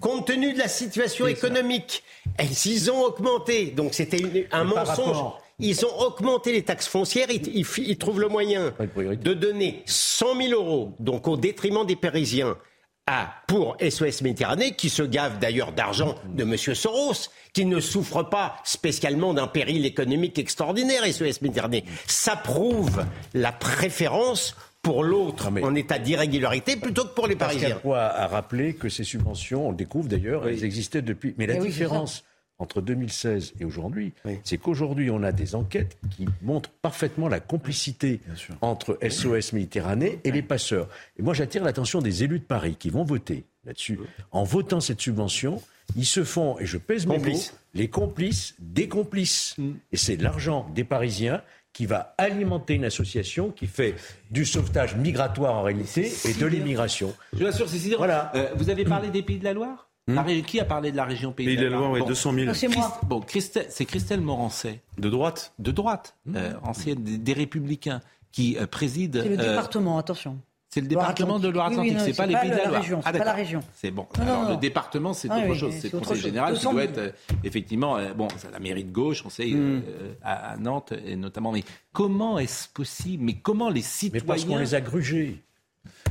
[0.00, 2.02] Compte tenu de la situation économique,
[2.38, 3.66] elles ils ont augmenté.
[3.66, 5.32] Donc c'était une- un mensonge.
[5.60, 7.28] Ils ont augmenté les taxes foncières.
[7.30, 8.72] Ils, ils fi- ils trouvent le moyen
[9.16, 12.56] de donner 100 000 euros, donc au détriment des Parisiens,
[13.06, 16.56] à, pour SOS Méditerranée, qui se gave d'ailleurs d'argent de M.
[16.56, 21.84] Soros, qui ne souffre pas spécialement d'un péril économique extraordinaire, SOS Méditerranée.
[22.06, 27.70] Ça prouve la préférence pour l'autre en état d'irrégularité plutôt que pour les Parisiens.
[27.70, 31.34] Pascal a rappelé que ces subventions, on le découvre d'ailleurs, elles existaient depuis.
[31.38, 32.22] Mais la Eh différence
[32.58, 34.12] entre 2016 et aujourd'hui,
[34.44, 38.20] c'est qu'aujourd'hui, on a des enquêtes qui montrent parfaitement la complicité
[38.60, 40.88] entre SOS Méditerranée et les passeurs.
[41.18, 43.98] Et moi, j'attire l'attention des élus de Paris qui vont voter là-dessus.
[44.30, 45.60] En votant cette subvention,
[45.96, 47.40] ils se font, et je pèse mes mots,
[47.74, 49.56] les complices des complices.
[49.90, 51.42] Et c'est l'argent des Parisiens
[51.74, 53.94] qui va alimenter une association qui fait
[54.30, 57.12] du sauvetage migratoire en réalité et de l'immigration.
[57.34, 57.98] Je vous assure, c'est sidérant.
[57.98, 58.32] Voilà.
[58.34, 60.96] Euh, vous avez parlé des Pays de la Loire La ré- Qui a parlé de
[60.96, 62.06] la région Pays, Pays de la Loire, ouais, Bon.
[62.06, 62.46] 200 000.
[62.48, 62.84] Ah, c'est moi.
[62.90, 64.80] Christ- Bon, Christelle- c'est Christelle Morancet.
[64.98, 68.00] De droite De droite, euh, ancienne des, des Républicains,
[68.30, 69.20] qui euh, préside.
[69.22, 70.38] C'est le euh, département, attention.
[70.74, 73.02] C'est le département de Loire-Atlantique, Oui, oui, non, c'est pas les Pays de la Loire.
[73.04, 73.60] Ah, pas la région.
[73.74, 74.06] C'est bon.
[74.18, 74.50] Non, Alors non.
[74.50, 75.72] le département, c'est Ah, autre oui, chose.
[75.80, 76.92] C'est le conseil général qui 200 doit 000.
[76.92, 77.10] être euh,
[77.44, 79.82] effectivement, euh, bon, c'est la mairie de gauche, on sait, Hmm.
[79.88, 81.52] euh, à, à Nantes et notamment.
[81.52, 81.62] Mais
[81.92, 85.42] comment est-ce possible Mais comment les citoyens Mais parce qu'on les a grugés.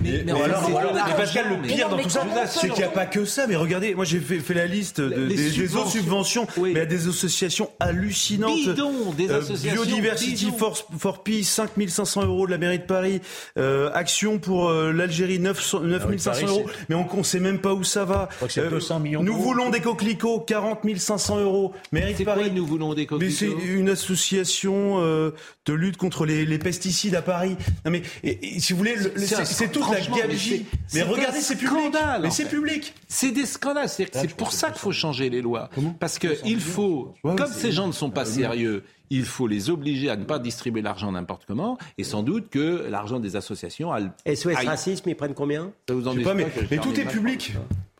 [0.01, 2.67] Mais, Mais, enfin, alors, mais Pascal, le mais- pire Non, dans mais tout ça, c'est
[2.67, 3.45] qu'il n'y a pas que ça.
[3.47, 6.77] Mais regardez, moi j'ai fait, fait la liste de- des, des autres subventions, mais il
[6.77, 8.53] y a des associations hallucinantes.
[8.55, 10.57] Bidon, des Euh, associations Biodiversity bidons.
[10.57, 13.21] for, for Peace, 5500 euros de la mairie de Paris.
[13.57, 16.69] Euh, Action pour euh, l'Algérie, 900 9500 Paris, euros.
[16.89, 18.29] Mais on ne sait même pas où ça va.
[18.35, 21.71] crois que c'est 200 millions Nous voulons des coquelicots, 40 500 euros.
[21.91, 22.51] Mairie de C'est quoi, Paris.
[22.53, 25.31] nous voulons des Mais c'est coquelicots une association euh,
[25.65, 27.55] de lutte contre les, les pesticides à Paris.
[27.85, 30.49] Non mais et- et si vous voulez, le- C'est c'est toute la mais gabegie.
[30.49, 31.79] c'est- Mais, c'est regardez, un c'est public.
[31.79, 32.93] scandale, Mais c'est public.
[33.07, 33.89] C'est des scandales.
[33.89, 35.69] C'est c'est pour ça qu'il faut changer les lois.
[35.99, 40.15] Parce qu'il faut, comme ces gens ne sont pas sérieux, il faut les obliger à
[40.15, 41.77] ne pas distribuer l'argent n'importe comment.
[41.97, 46.07] Et sans doute que l'argent des associations a SOS Racisme, ils prennent combien Ça vous
[46.07, 46.45] en Je sais pas, mais,
[46.77, 47.53] tout est public.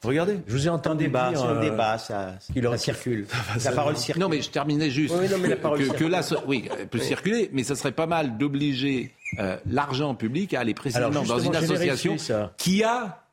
[0.03, 0.37] Regardez.
[0.47, 2.35] Je vous ai Un entendu débat, dire, un euh, débat, ça,
[2.65, 3.25] aurait- circule.
[3.57, 4.21] ça La parole circule.
[4.21, 5.13] Non, mais je terminais juste.
[5.17, 7.91] Oui, non, mais la que, parole que- là, oui, elle peut circuler, mais ça serait
[7.91, 12.15] pas mal d'obliger euh, l'argent public à aller précisément Alors, dans une association
[12.57, 13.23] qui a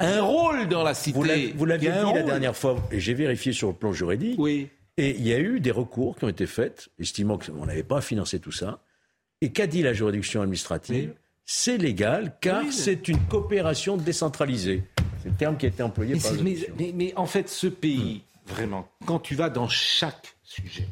[0.00, 1.52] un rôle dans la cité.
[1.56, 4.36] Vous l'aviez un dit la dernière fois, et j'ai vérifié sur le plan juridique.
[4.38, 4.68] Oui.
[4.96, 8.00] Et il y a eu des recours qui ont été faits, estimant qu'on n'avait pas
[8.00, 8.78] financé tout ça.
[9.40, 11.12] Et qu'a dit la juridiction administrative?
[11.44, 12.72] C'est légal, car Oui.
[12.72, 14.82] c'est une coopération décentralisée.
[15.24, 16.74] C'est le terme qui a été employé Mais, par mais- juridiction.
[16.78, 20.86] mais- mais en fait, ce pays, vraiment, quand tu vas dans chaque sujet,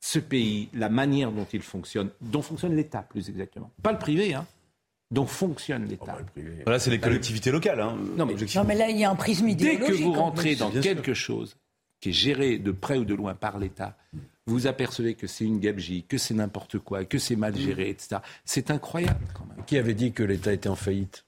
[0.00, 4.34] ce pays, la manière dont il fonctionne, dont fonctionne l'État plus exactement, pas le privé,
[4.34, 4.46] hein,
[5.10, 6.16] dont fonctionne l'État.
[6.64, 7.80] Voilà, c'est les collectivités locales.
[7.80, 9.86] Hein, Non, mais- Non, mais là, il y a un prisme Dès idéologique.
[9.88, 11.56] que vous en rentrez dans quelque chose
[12.00, 13.96] qui est géré de près ou de loin par l'État,
[14.46, 18.16] vous apercevez que c'est une gabegie, que c'est n'importe quoi, que c'est mal géré, etc.
[18.44, 19.64] C'est incroyable quand même.
[19.64, 21.24] Qui avait dit que l'État était en faillite?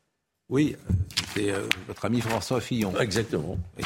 [0.49, 0.92] Oui, euh,
[1.34, 2.92] c'est euh, votre ami François Fillon.
[3.01, 3.59] Exactement.
[3.76, 3.84] Oui.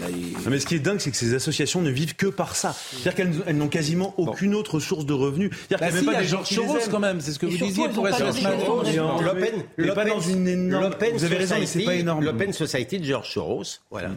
[0.00, 2.26] Là, il- Non, mais ce qui est dingue, c'est que ces associations ne vivent que
[2.26, 2.72] par ça.
[2.72, 5.50] C'est-à-dire qu'elles elles n'ont quasiment aucune autre source de revenus.
[5.68, 6.78] C'est-à-dire Bah qu'il y a si, même pas a des gens Georges qui les Soros
[6.90, 8.82] quand même, c'est ce que Et vous disiez pour ont pas SOS d'obligation Macron.
[8.82, 10.94] de Mais en- L'Open, mais pas dans une énorme.
[11.14, 12.24] Vous avez raison, mais c'est pas Society- énorme.
[12.24, 14.10] L'Open Society de George Soros, voilà.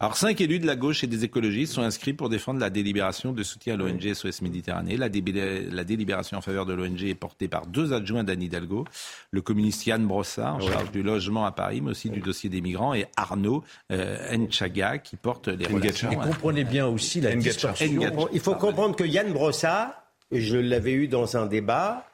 [0.00, 3.32] Alors, cinq élus de la gauche et des écologistes sont inscrits pour défendre la délibération
[3.32, 4.96] de soutien à l'ONG SOS Méditerranée.
[4.96, 8.84] La, délibération en faveur de l'ONG est portée par deux adjoints d'Anne Hidalgo,
[9.30, 12.60] le communiste Yann Brossard, en charge du logement à Paris, mais aussi du dossier des
[12.60, 16.10] migrants, et Arnaud euh, Nchaga, qui porte les relations.
[16.10, 18.28] Et comprenez bien aussi la distorsion.
[18.32, 19.92] Il faut comprendre que Yann Brossard,
[20.30, 22.06] je l'avais eu dans un débat,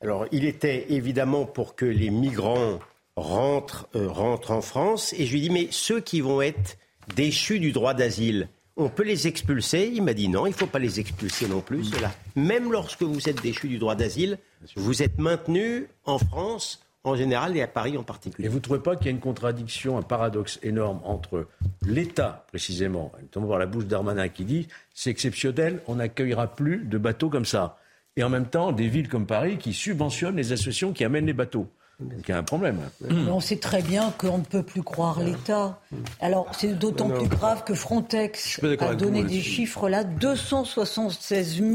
[0.00, 2.78] alors il était évidemment pour que les migrants
[3.16, 6.76] rentrent, euh, rentrent en France, et je lui dis, mais ceux qui vont être
[7.14, 10.66] déchus du droit d'asile, on peut les expulser Il m'a dit non, il ne faut
[10.66, 11.92] pas les expulser non plus.
[12.34, 14.38] Même lorsque vous êtes déchus du droit d'asile,
[14.76, 18.46] vous êtes maintenus en France en général et à Paris en particulier.
[18.46, 21.46] Et vous ne trouvez pas qu'il y a une contradiction, un paradoxe énorme entre
[21.86, 26.98] l'État, précisément, notamment par la bouche d'Armanin qui dit c'est exceptionnel, on n'accueillera plus de
[26.98, 27.78] bateaux comme ça.
[28.16, 31.32] Et en même temps, des villes comme Paris qui subventionnent les associations qui amènent les
[31.32, 31.68] bateaux.
[32.00, 32.78] Donc il y a un problème.
[33.08, 35.80] Mais on sait très bien qu'on ne peut plus croire l'État.
[36.20, 41.68] Alors, c'est d'autant plus grave que Frontex a donné des chiffres là 276 000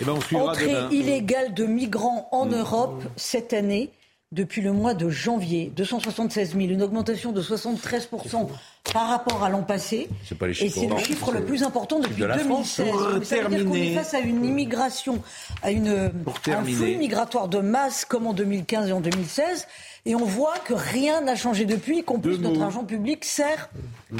[0.00, 0.88] Eh ben, entrées demain.
[0.90, 3.90] illégales de migrants en Europe cette année.
[4.30, 8.46] Depuis le mois de janvier, 276 000, une augmentation de 73%
[8.92, 10.06] par rapport à l'an passé.
[10.22, 12.78] C'est pas les Et chiffres c'est le chiffre le plus important depuis de la France.
[12.78, 12.90] 2016.
[12.90, 13.92] Pour ça veut dire qu'on terminer.
[13.92, 15.22] est face à une immigration,
[15.62, 16.12] à une,
[16.46, 19.66] un flux migratoire de masse comme en 2015 et en 2016.
[20.06, 22.64] Et on voit que rien n'a changé depuis, qu'en plus notre mots.
[22.64, 23.68] argent public sert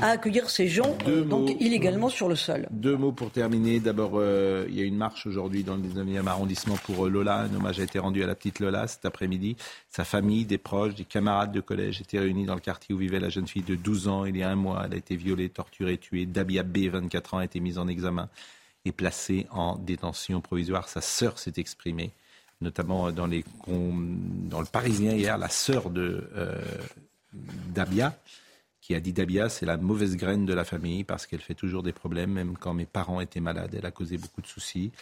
[0.00, 2.66] à accueillir ces gens euh, donc illégalement sur le sol.
[2.70, 3.80] Deux mots pour terminer.
[3.80, 7.40] D'abord, euh, il y a une marche aujourd'hui dans le 19e arrondissement pour euh, Lola.
[7.40, 9.56] Un hommage a été rendu à la petite Lola cet après-midi.
[9.88, 13.20] Sa famille, des proches, des camarades de collège étaient réunis dans le quartier où vivait
[13.20, 14.24] la jeune fille de 12 ans.
[14.24, 16.26] Il y a un mois, elle a été violée, torturée, tuée.
[16.26, 18.28] Dabia B, 24 ans, a été mise en examen
[18.84, 20.88] et placée en détention provisoire.
[20.88, 22.12] Sa sœur s'est exprimée
[22.60, 26.28] notamment dans, les, le Parisien hier, la sœur de
[27.32, 28.16] Dabia,
[28.88, 31.82] qui a dit Dabia, c'est la mauvaise graine de la famille parce qu'elle fait toujours
[31.82, 34.92] des problèmes, même quand mes parents étaient malades, elle a causé beaucoup de soucis.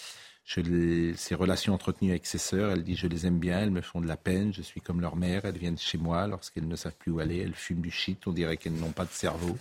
[0.45, 3.81] Je ses relations entretenues avec ses sœurs, elle dit je les aime bien, elles me
[3.81, 6.75] font de la peine, je suis comme leur mère, elles viennent chez moi lorsqu'elles ne
[6.75, 9.57] savent plus où aller, elles fument du shit, on dirait qu'elles n'ont pas de cerveau.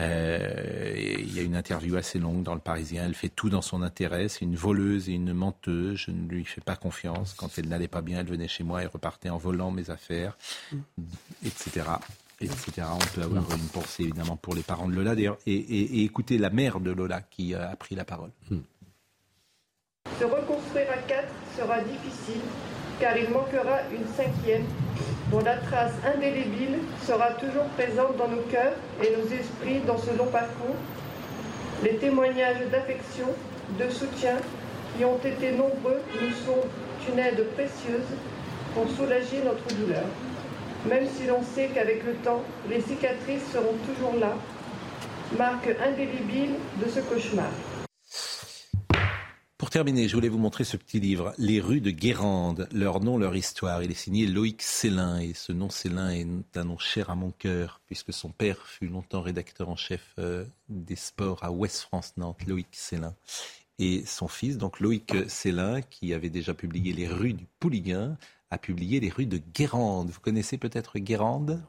[0.00, 3.04] Euh, il y a une interview assez longue dans le Parisien.
[3.04, 4.28] Elle fait tout dans son intérêt.
[4.28, 5.98] C'est une voleuse et une menteuse.
[5.98, 7.34] Je ne lui fais pas confiance.
[7.34, 10.36] Quand elle n'allait pas bien, elle venait chez moi et repartait en volant mes affaires,
[11.44, 11.86] etc.
[12.40, 12.82] Etc.
[12.92, 16.36] On peut avoir une pensée évidemment pour les parents de Lola d'ailleurs et, et, écouter
[16.36, 18.30] la mère de Lola qui a pris la parole.
[18.50, 18.58] Hmm.
[20.18, 22.42] Se reconstruire à quatre sera difficile
[23.00, 24.64] car il manquera une cinquième
[25.30, 30.16] dont la trace indélébile sera toujours présente dans nos cœurs et nos esprits dans ce
[30.16, 30.76] long parcours.
[31.82, 33.26] Les témoignages d'affection,
[33.78, 34.36] de soutien
[34.96, 38.06] qui ont été nombreux nous sont une aide précieuse
[38.74, 40.04] pour soulager notre douleur.
[40.88, 44.32] Même si l'on sait qu'avec le temps, les cicatrices seront toujours là,
[45.38, 46.54] marque indélébile
[46.84, 47.50] de ce cauchemar.
[49.74, 53.34] Terminer, je voulais vous montrer ce petit livre, Les rues de Guérande, leur nom, leur
[53.34, 53.82] histoire.
[53.82, 57.32] Il est signé Loïc Célin et ce nom Célin est un nom cher à mon
[57.32, 62.12] cœur puisque son père fut longtemps rédacteur en chef euh, des sports à Ouest France
[62.16, 63.16] Nantes, Loïc Célin.
[63.80, 68.16] Et son fils, donc Loïc Célin, qui avait déjà publié Les rues du Pouliguen,
[68.52, 70.08] a publié Les rues de Guérande.
[70.08, 71.60] Vous connaissez peut-être Guérande?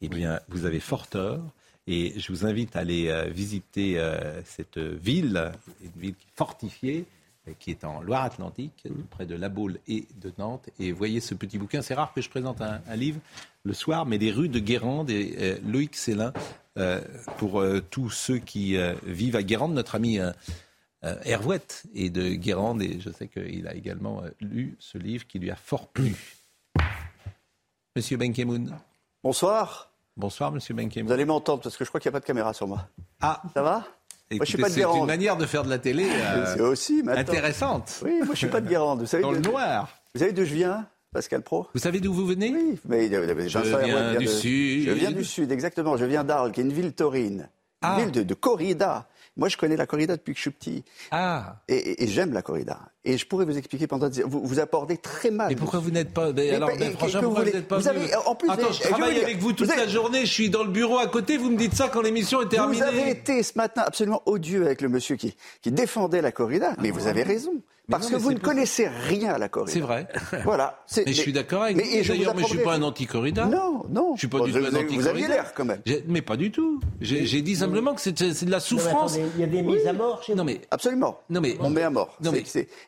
[0.00, 1.44] Eh bien, vous avez fort tort.
[1.88, 7.04] Et je vous invite à aller euh, visiter euh, cette ville, une ville fortifiée,
[7.58, 10.70] qui est en Loire-Atlantique, près de La Baule et de Nantes.
[10.78, 11.82] Et voyez ce petit bouquin.
[11.82, 13.20] C'est rare que je présente un, livre
[13.64, 16.32] le soir, mais les rues de Guérande et euh, Loïc Célin,
[16.78, 17.00] euh,
[17.38, 20.18] pour euh, tous ceux qui vivent à Guérande, notre ami
[21.02, 25.50] Hervouette est de Guérande, et je sais qu'il a également lu ce livre qui lui
[25.50, 26.16] a fort plu.
[27.96, 28.76] Monsieur Benkemoun.
[29.22, 29.90] Bonsoir.
[30.16, 31.06] Bonsoir, monsieur Benkemoun.
[31.06, 32.86] Vous allez m'entendre parce que je crois qu'il n'y a pas de caméra sur moi.
[33.20, 33.42] Ah.
[33.52, 33.84] Ça va?
[34.30, 36.06] C'est une manière de faire de la télé
[36.58, 38.00] euh, aussi, intéressante.
[38.04, 39.00] Oui, moi je suis pas de Guérande.
[39.00, 39.88] Vous savez Dans le noir.
[40.14, 41.66] Vous savez d'où je viens Pascal Pro?
[41.74, 42.50] Vous savez d'où vous venez?
[42.50, 44.88] Oui, mais je viens du sud.
[44.88, 45.96] Je viens du sud, exactement.
[45.96, 47.48] Je viens d'Arles, qui est une ville taurine,
[47.82, 47.96] une ah.
[47.98, 49.06] ville de, de corrida.
[49.36, 50.84] Moi, je connais la corrida depuis que je suis petit.
[51.10, 51.56] Ah.
[51.68, 52.78] Et, j'aime la corrida.
[53.06, 54.08] Et je pourrais vous expliquer pendant.
[54.24, 55.52] Vous, vous abordez très mal.
[55.52, 56.28] Et pourquoi vous n'êtes pas.
[56.28, 57.78] alors, franchement, pourquoi vous n'êtes pas.
[57.78, 60.24] Vous avez, en plus, Attends, je travaille avec vous toute la journée.
[60.24, 61.36] Je suis dans le bureau à côté.
[61.36, 62.78] Vous me dites ça quand l'émission est terminée.
[62.78, 66.74] Vous avez été ce matin absolument odieux avec le monsieur qui, qui défendait la corrida.
[66.80, 67.52] Mais vous avez raison.
[67.90, 69.72] Parce que vous ne connaissez rien à la corrida.
[69.72, 70.08] C'est vrai.
[70.44, 70.82] Voilà.
[70.96, 72.08] Mais je suis d'accord avec mais, vous.
[72.08, 73.46] D'ailleurs, mais je ne suis pas un anti-corrida.
[73.46, 74.14] Non, non.
[74.14, 74.96] Je suis pas du tout un anti-corrida.
[74.96, 75.80] Vous aviez l'air quand même.
[76.06, 76.80] Mais pas du tout.
[77.00, 79.18] J'ai dit simplement que c'est de la souffrance.
[79.36, 81.20] il y a des mises à mort chez Non mais absolument.
[81.30, 82.16] Non mais on met à mort.
[82.22, 82.44] Non mais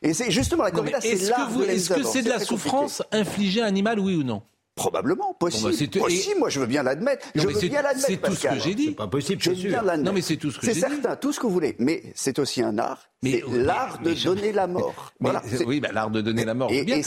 [0.07, 3.61] et c'est justement la corrida, c'est l'art de Est-ce que c'est de la souffrance infligée
[3.61, 4.41] à un animal, oui ou non?
[4.75, 5.71] Probablement, possible.
[5.95, 7.25] Bon bah moi je veux bien l'admettre.
[7.33, 8.07] Je veux bien l'admettre.
[8.07, 8.85] C'est tout ce que j'ai dit.
[8.85, 10.03] C'est pas possible, je veux bien l'admettre.
[10.03, 10.79] Non mais c'est tout ce que j'ai dit.
[10.79, 11.75] C'est certain, tout ce que vous voulez.
[11.79, 13.09] Mais c'est aussi un art.
[13.23, 15.11] C'est l'art de donner la mort.
[15.19, 15.41] Voilà.
[15.65, 16.71] Oui, bah, l'art de donner la mort.
[16.71, 16.99] Et, et,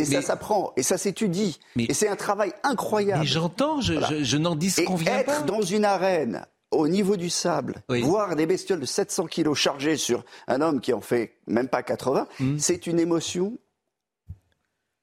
[0.00, 1.58] et ça s'apprend, et ça s'étudie.
[1.76, 3.22] Et c'est un travail incroyable.
[3.22, 5.38] Mais j'entends, je, je, je n'en conviens pas.
[5.40, 9.96] Être dans une arène au niveau du sable, voir des bestioles de 700 kilos chargées
[9.96, 12.58] sur un homme qui en fait même pas 80, hmm.
[12.58, 13.58] c'est une émotion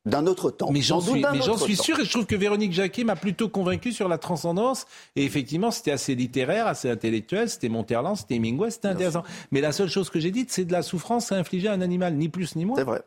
[0.05, 0.69] d'un autre temps.
[0.71, 1.23] Mais j'en suis,
[1.57, 4.85] suis sûr et je trouve que Véronique Jacquet m'a plutôt convaincu sur la transcendance.
[5.15, 9.23] Et effectivement, c'était assez littéraire, assez intellectuel, c'était Monterland, c'était Hemingway, c'était intéressant.
[9.51, 11.81] Mais la seule chose que j'ai dite, c'est de la souffrance à infliger à un
[11.81, 12.75] animal, ni plus ni moins.
[12.75, 13.01] C'est vrai.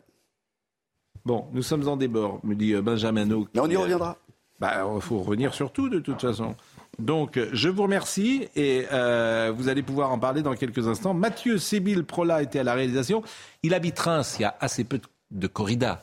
[1.24, 4.16] Bon, nous sommes en débord, me dit euh, Benjamin Mais on y reviendra.
[4.58, 6.54] Bah, il faut revenir sur tout, de toute façon.
[6.98, 11.14] Donc, je vous remercie et euh, vous allez pouvoir en parler dans quelques instants.
[11.14, 13.22] Mathieu Sébil Prola était à la réalisation.
[13.62, 14.36] Il habite Reims.
[14.38, 16.02] Il y a assez peu de corridas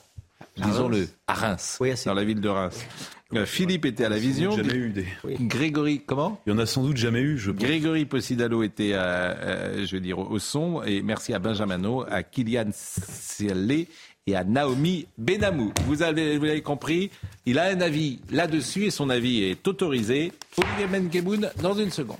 [0.57, 2.85] disons-le, à Reims, dans la ville de Reims.
[3.33, 4.51] Euh, Philippe était à la vision.
[4.51, 5.07] Jamais eu des.
[5.39, 7.63] Grégory, comment Il y en a sans doute jamais eu, je pense.
[7.63, 10.83] Grégory Possidalo était, à, je veux dire, au son.
[10.83, 13.87] Et merci à Benjamin à Kylian Cielé
[14.27, 15.73] et à Naomi Benamou.
[15.85, 17.11] Vous avez, vous compris,
[17.45, 20.31] il a un avis là-dessus et son avis est autorisé.
[20.57, 22.17] Olivier dans une seconde.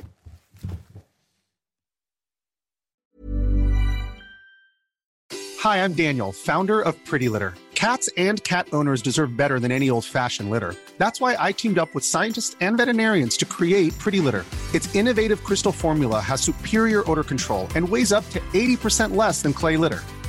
[5.63, 7.53] Hi, I'm Daniel, founder of Pretty Litter.
[7.73, 10.75] Cats and cat owners deserve better than any old-fashioned litter.
[10.97, 14.45] That's why I teamed up with scientists and veterinarians to create Pretty Litter.
[14.73, 19.53] Its innovative crystal formula has superior odor control and weighs up to 80% less than
[19.53, 20.01] clay litter.